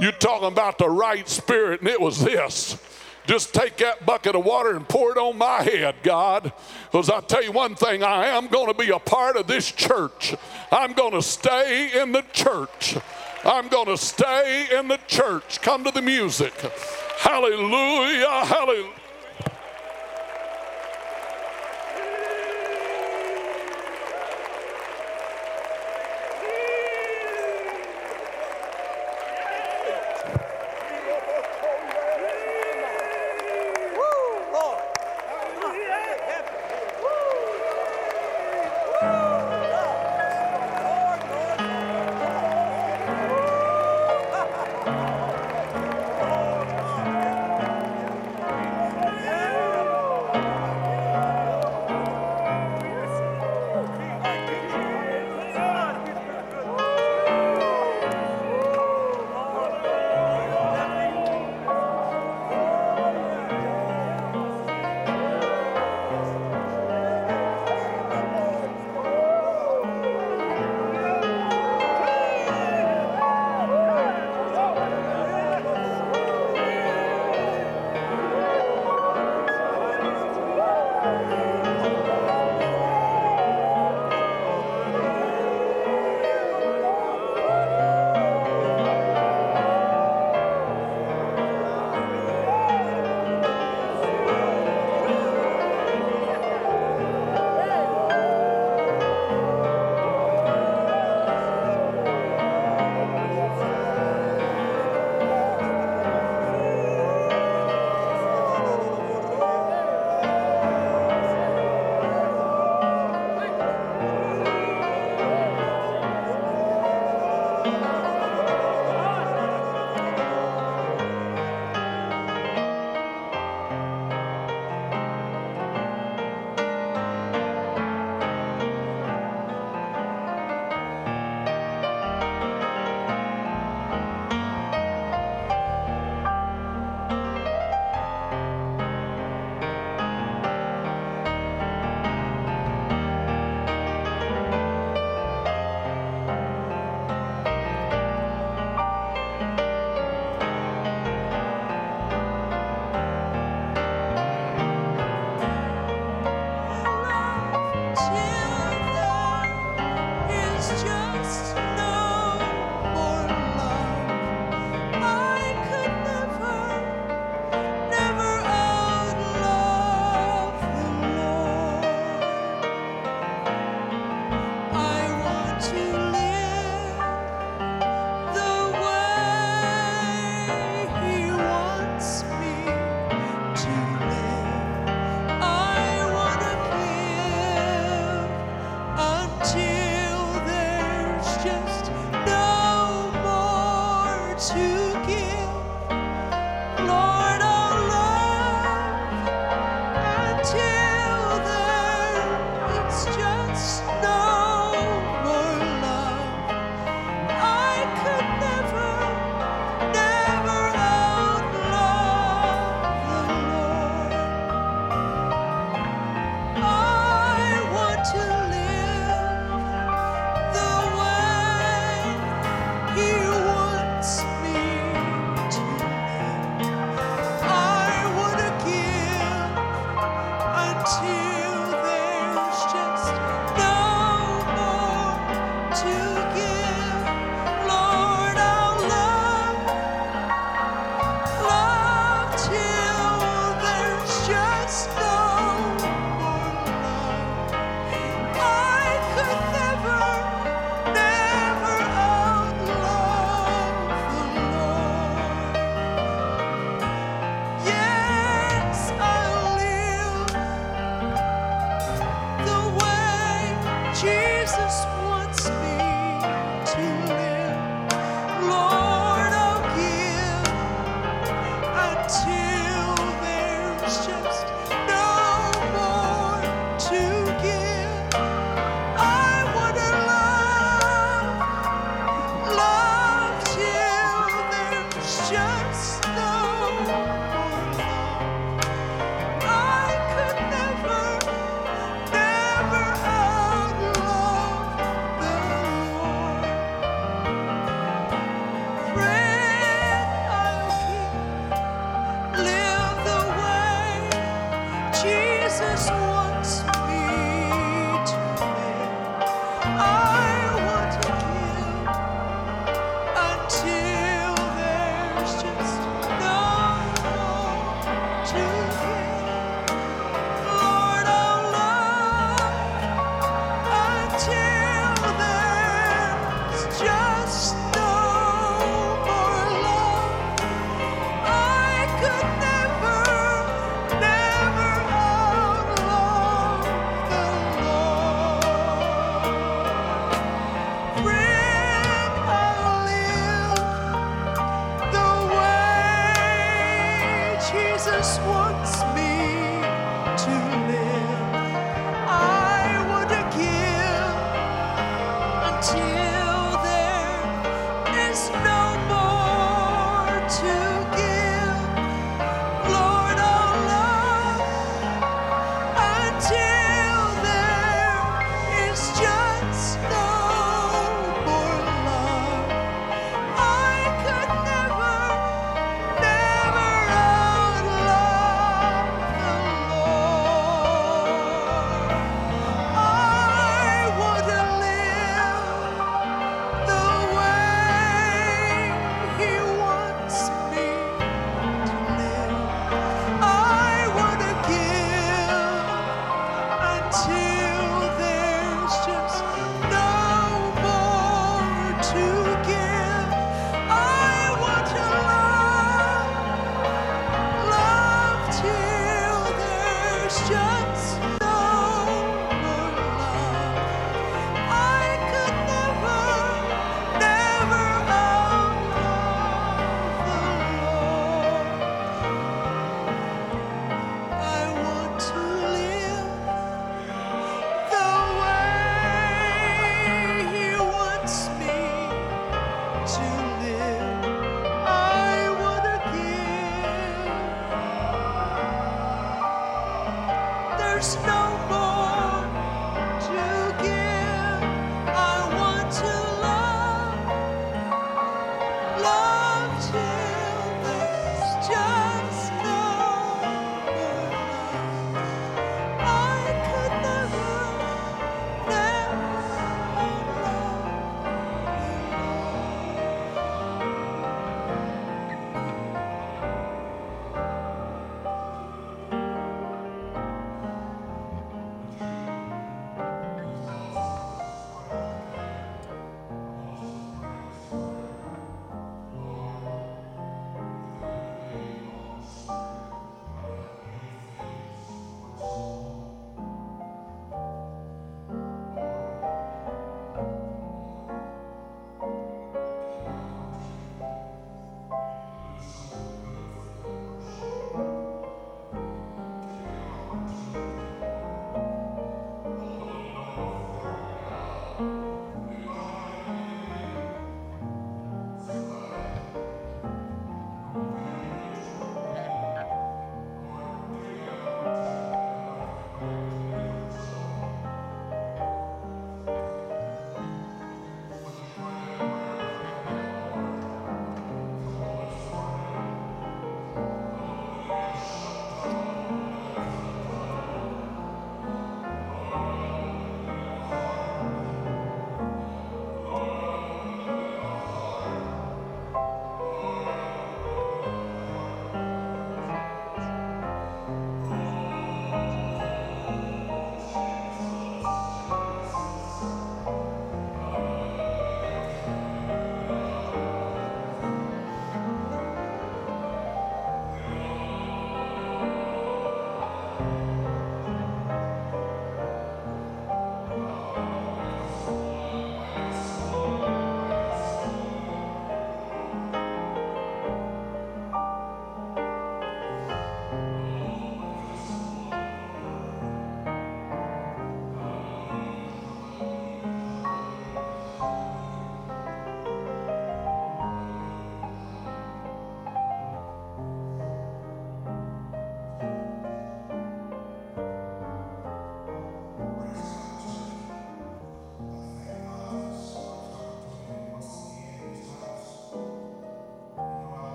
[0.00, 2.78] You're talking about the right spirit, and it was this.
[3.26, 6.50] Just take that bucket of water and pour it on my head, God.
[6.84, 9.70] Because I tell you one thing, I am going to be a part of this
[9.70, 10.34] church.
[10.72, 12.96] I'm going to stay in the church.
[13.44, 15.60] I'm going to stay in the church.
[15.60, 16.54] Come to the music.
[17.18, 18.97] Hallelujah, hallelujah.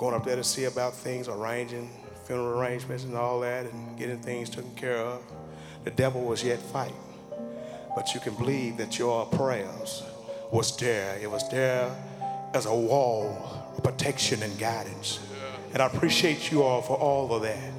[0.00, 1.90] Going up there to see about things, arranging
[2.24, 5.20] funeral arrangements and all that, and getting things taken care of.
[5.84, 6.96] The devil was yet fighting.
[7.94, 10.02] But you can believe that your prayers
[10.50, 11.18] was there.
[11.20, 11.94] It was there
[12.54, 13.36] as a wall
[13.76, 15.20] of protection and guidance.
[15.74, 17.70] And I appreciate you all for all of that.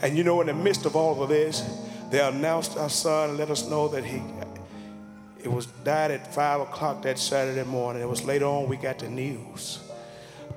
[0.00, 1.62] And you know, in the midst of all of this,
[2.10, 4.22] they announced our son and let us know that he
[5.42, 8.02] it was died at five o'clock that Saturday morning.
[8.02, 9.79] It was later on we got the news.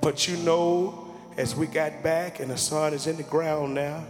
[0.04, 4.04] But you know, as we got back and the son is in the ground now,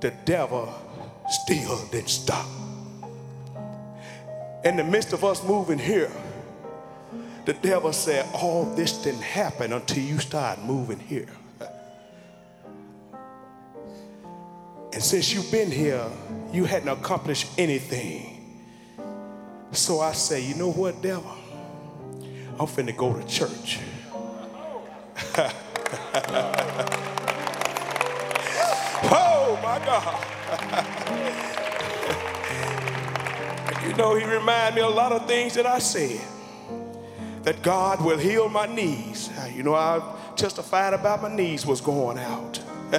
[0.00, 0.74] the devil
[1.28, 2.44] still didn't stop.
[4.64, 6.10] In the midst of us moving here,
[7.44, 11.28] the devil said, All this didn't happen until you start moving here.
[14.92, 16.04] And since you've been here,
[16.52, 18.58] you hadn't accomplished anything.
[19.70, 21.30] So I say, you know what, devil?
[22.58, 23.78] I'm finna go to church.
[29.10, 30.24] oh my God.
[33.86, 36.20] you know, he reminded me a lot of things that I said.
[37.42, 39.30] That God will heal my knees.
[39.54, 40.02] You know, I
[40.36, 42.60] testified about my knees was going out.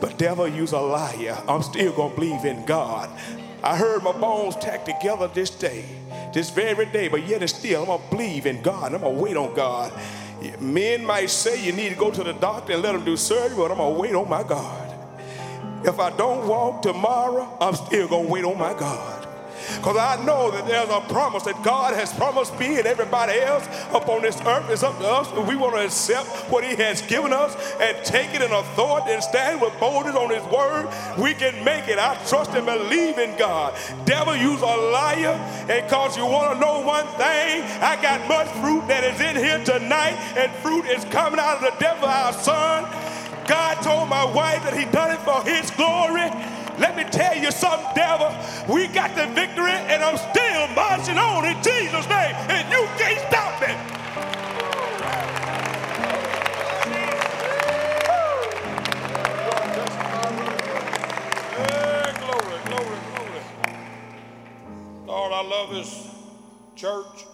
[0.00, 1.36] but devil, you's a liar.
[1.46, 3.10] I'm still gonna believe in God.
[3.62, 5.84] I heard my bones tacked together this day,
[6.32, 8.94] this very day, but yet and still, I'm gonna believe in God.
[8.94, 9.92] I'm gonna wait on God.
[10.60, 13.56] Men might say you need to go to the doctor and let them do surgery,
[13.56, 14.90] but I'm gonna wait on my God.
[15.84, 19.23] If I don't walk tomorrow, I'm still gonna wait on my God.
[19.84, 23.66] Because I know that there's a promise that God has promised me and everybody else
[23.92, 24.70] up on this earth.
[24.70, 25.30] It's up to us.
[25.30, 29.12] If we want to accept what He has given us and take it in authority
[29.12, 30.88] and stand with boldness on His word.
[31.18, 31.98] We can make it.
[31.98, 33.76] I trust and believe in God.
[34.06, 35.36] Devil, you's a liar.
[35.68, 39.36] And because you want to know one thing, I got much fruit that is in
[39.36, 42.84] here tonight, and fruit is coming out of the devil, our son.
[43.46, 46.30] God told my wife that He done it for His glory.
[46.78, 48.34] Let me tell you something, devil.
[48.72, 53.20] We got the victory, and I'm still marching on in Jesus' name, and you can't
[53.28, 53.74] stop me.
[62.20, 63.42] Glory, glory, glory.
[65.06, 66.08] Lord, I love this
[66.74, 67.26] church.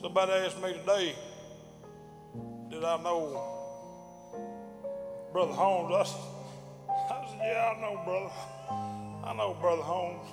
[0.00, 1.14] Somebody asked me today,
[2.68, 3.42] did I know
[5.32, 5.94] Brother Holmes?
[5.94, 6.04] I
[7.42, 8.30] yeah, I know, brother.
[9.24, 10.28] I know Brother Holmes.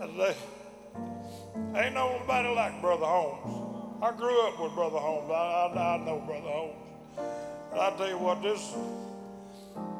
[0.00, 0.36] I said,
[1.76, 4.02] ain't nobody like Brother Holmes.
[4.02, 5.30] I grew up with Brother Holmes.
[5.30, 6.76] I, I, I know Brother Holmes.
[7.72, 8.74] And I tell you what, this,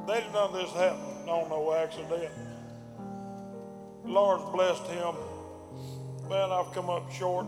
[0.06, 2.32] they none of this happened on no accident.
[4.04, 5.14] Lord's blessed him.
[6.28, 7.46] Man, I've come up short.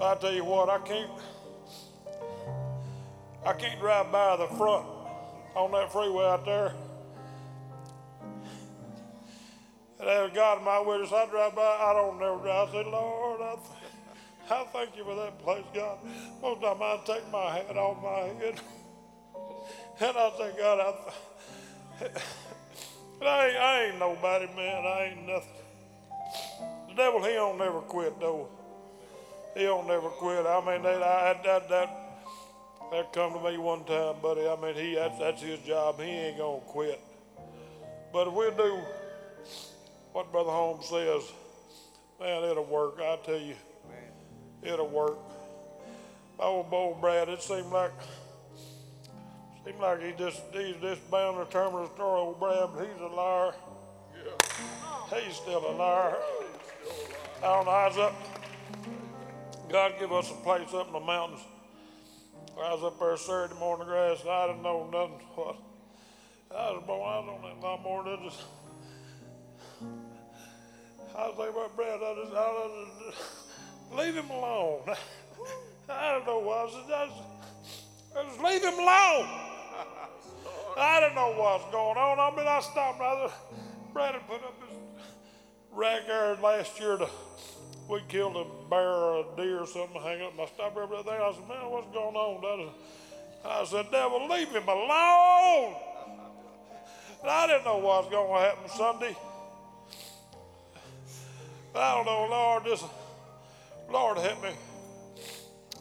[0.00, 1.10] I tell you what, I can't,
[3.44, 4.86] I can't drive by the front
[5.54, 6.74] on that freeway out there.
[9.98, 12.68] And as God my witness, I drive by, I don't never drive.
[12.68, 15.98] I say, Lord, I, th- I thank you for that place, God.
[16.42, 18.60] Most of the time I take my hat off my head.
[20.02, 22.10] And I say, God, I, th-
[23.22, 24.86] I, ain't, I ain't nobody, man.
[24.86, 25.52] I ain't nothing.
[26.88, 28.48] The devil, he don't never quit, though.
[29.54, 30.46] He don't never quit.
[30.46, 31.99] I mean, that, I, that, that,
[32.90, 34.46] that come to me one time, buddy.
[34.46, 36.00] I mean, he that's, that's his job.
[36.00, 37.00] He ain't gonna quit.
[38.12, 38.80] But if we do
[40.12, 41.22] what Brother Holmes says,
[42.18, 42.98] man, it'll work.
[43.00, 43.54] I tell you,
[44.62, 45.18] it'll work.
[46.38, 47.92] My old boy Brad, it seemed like
[49.64, 53.06] seemed like he just he's just bound to terminal story, old Brad, but he's a
[53.06, 53.52] liar.
[55.10, 56.16] He's still a liar.
[57.38, 57.70] I don't know.
[57.70, 58.14] I up.
[59.68, 61.40] God give us a place up in the mountains.
[62.62, 65.26] I was up there Saturday morning grass, I didn't know nothing.
[65.34, 65.56] What
[66.54, 68.06] I was born, I was on that lawnmower.
[68.06, 68.42] And I just,
[71.16, 72.00] I was thinking about Brad.
[72.02, 74.82] I just, I just, leave him alone.
[75.88, 76.62] I don't know why.
[76.62, 79.28] I just, I just, I just leave him alone.
[80.76, 82.20] I didn't know what's going on.
[82.20, 82.98] I mean, I stopped.
[83.94, 84.76] Brad had put up his
[85.72, 87.08] rag there last year to
[87.90, 91.08] we killed a bear or a deer or something, hang up my stopper, everything.
[91.08, 92.72] I said, man, what's going on?
[93.44, 95.74] I said, devil, leave him alone.
[97.22, 99.16] And I didn't know what was going to happen Sunday.
[101.74, 102.84] I don't know, Lord, just,
[103.90, 104.50] Lord help me.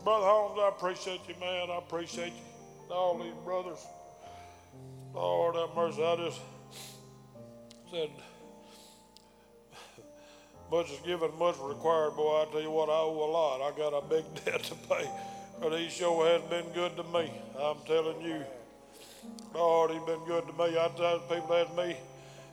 [0.04, 1.70] Brother Holmes, I appreciate you, man.
[1.70, 2.94] I appreciate you.
[2.94, 3.86] All these brothers.
[5.14, 6.04] Lord have mercy.
[6.04, 6.40] I just
[7.92, 8.10] said,
[10.72, 12.16] Much is given, much required.
[12.16, 13.62] Boy, I tell you what, I owe a lot.
[13.62, 15.10] I got a big debt to pay.
[15.62, 17.32] But he sure has been good to me.
[17.60, 18.44] I'm telling you.
[19.54, 20.78] Lord, he's been good to me.
[20.78, 21.98] I tell people ask me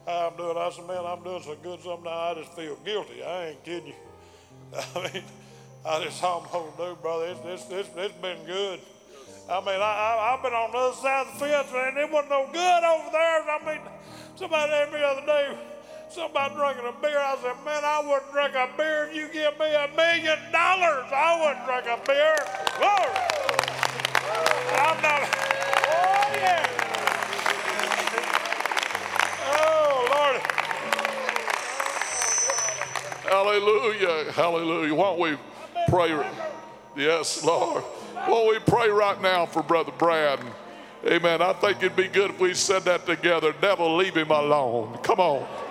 [0.06, 0.56] how I'm doing.
[0.56, 3.22] I said, man, I'm doing so good sometimes I just feel guilty.
[3.22, 3.94] I ain't kidding you.
[4.94, 5.22] I mean,
[5.84, 7.26] I just almost do, brother.
[7.26, 8.80] It's, it's, it's, it's been good.
[9.48, 12.10] I mean, I, I, I've been on the other side of the fence and it
[12.10, 13.42] wasn't no good over there.
[13.46, 13.80] I mean,
[14.34, 15.58] somebody asked me the other day,
[16.16, 17.18] somebody drinking a beer.
[17.18, 21.04] I said, man, I wouldn't drink a beer if you give me a million dollars.
[21.12, 22.36] I wouldn't drink a beer.
[22.80, 23.12] Lord,
[24.80, 25.28] I'm not.
[25.92, 26.64] Oh, yeah.
[29.52, 30.40] Oh, Lord.
[33.30, 34.32] Hallelujah.
[34.32, 34.94] Hallelujah.
[34.94, 35.36] Why don't we
[35.90, 36.26] pray?
[36.96, 37.84] Yes, Lord.
[38.26, 40.40] Don't we pray right now for Brother Brad?
[41.04, 41.42] Amen.
[41.42, 43.52] I think it'd be good if we said that together.
[43.60, 44.98] Devil, leave him alone.
[45.02, 45.65] Come on.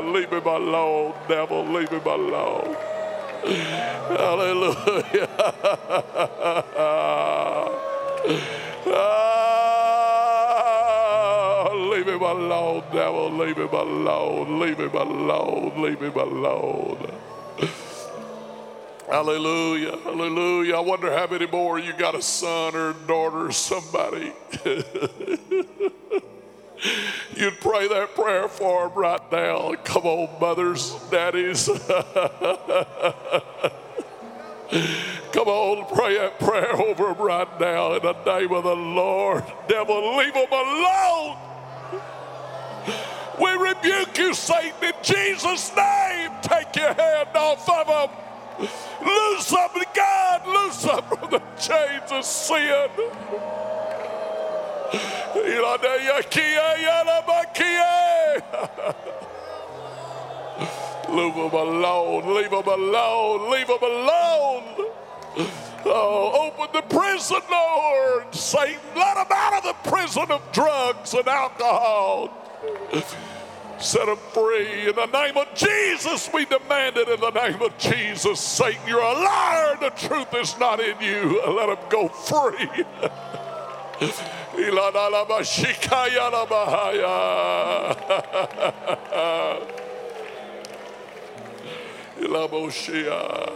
[0.00, 1.64] Leave him alone, devil.
[1.64, 2.76] Leave him alone.
[4.08, 5.28] Hallelujah.
[8.90, 9.57] Ah,
[12.08, 13.30] leave him alone, devil.
[13.30, 14.60] Leave him alone.
[14.60, 15.82] Leave him alone.
[15.82, 17.10] Leave him alone.
[19.10, 19.98] Hallelujah.
[19.98, 20.76] Hallelujah.
[20.76, 24.32] I wonder how many more you got a son or a daughter or somebody.
[27.34, 29.74] You'd pray that prayer for him right now.
[29.84, 31.66] Come on, mothers, daddies.
[35.32, 39.44] Come on, pray that prayer over him right now in the name of the Lord.
[39.68, 41.47] Devil, leave him alone.
[43.40, 46.30] We rebuke you, Satan, in Jesus' name.
[46.42, 48.10] Take your hand off of him.
[49.04, 52.88] Loose him, God, loose him from the chains of sin.
[61.08, 64.64] Leave him alone, leave him alone, leave him alone.
[65.84, 68.34] Oh, open the prison, Lord.
[68.34, 72.30] Satan, let him out of the prison of drugs and alcohol.
[73.80, 74.88] Set him free.
[74.88, 78.40] In the name of Jesus, we demand it in the name of Jesus.
[78.40, 79.76] Satan, you're a liar.
[79.80, 81.40] The truth is not in you.
[81.46, 82.68] Let him go free.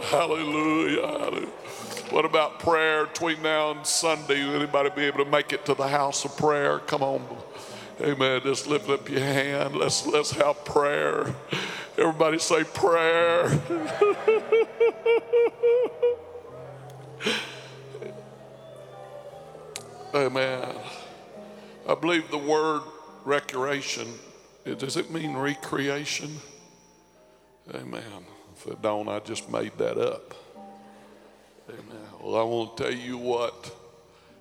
[0.09, 1.47] Hallelujah.
[2.13, 4.41] What about prayer between now and Sunday?
[4.41, 6.77] Anybody be able to make it to the house of prayer?
[6.77, 7.25] Come on.
[8.01, 8.41] Amen.
[8.43, 9.75] Just lift up your hand.
[9.75, 11.33] Let's let's have prayer.
[11.97, 13.45] Everybody say prayer.
[20.15, 20.75] Amen.
[21.87, 22.81] I believe the word
[23.25, 24.07] recreation,
[24.63, 26.37] does it mean recreation?
[27.73, 28.25] Amen.
[28.55, 30.33] If it don't, I just made that up.
[31.69, 32.05] Amen.
[32.21, 33.71] Well, I want to tell you what,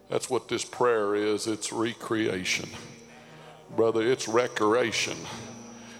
[0.08, 2.68] that's what this prayer is it's recreation.
[3.76, 5.16] Brother, it's recreation.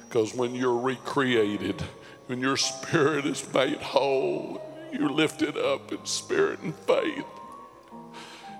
[0.08, 1.80] Because when you're recreated,
[2.26, 4.60] when your spirit is made whole,
[4.92, 7.24] you're lifted up in spirit and faith.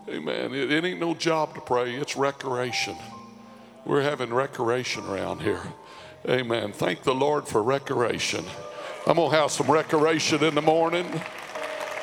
[0.09, 0.55] Amen.
[0.55, 2.97] It, it ain't no job to pray, it's recreation.
[3.84, 5.60] We're having recreation around here.
[6.28, 6.72] Amen.
[6.72, 8.44] Thank the Lord for recreation.
[9.06, 11.06] I'm going to have some recreation in the morning.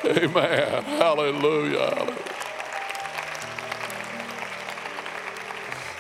[0.05, 0.83] Amen.
[0.83, 2.15] Hallelujah.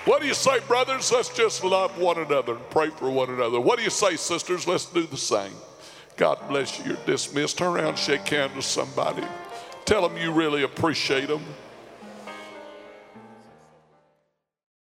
[0.05, 1.11] What do you say, brothers?
[1.11, 3.59] Let's just love one another and pray for one another.
[3.59, 4.67] What do you say, sisters?
[4.67, 5.53] Let's do the same.
[6.15, 6.85] God bless you.
[6.85, 7.57] You're dismissed.
[7.57, 9.23] Turn around, shake hands with somebody.
[9.85, 11.43] Tell them you really appreciate them.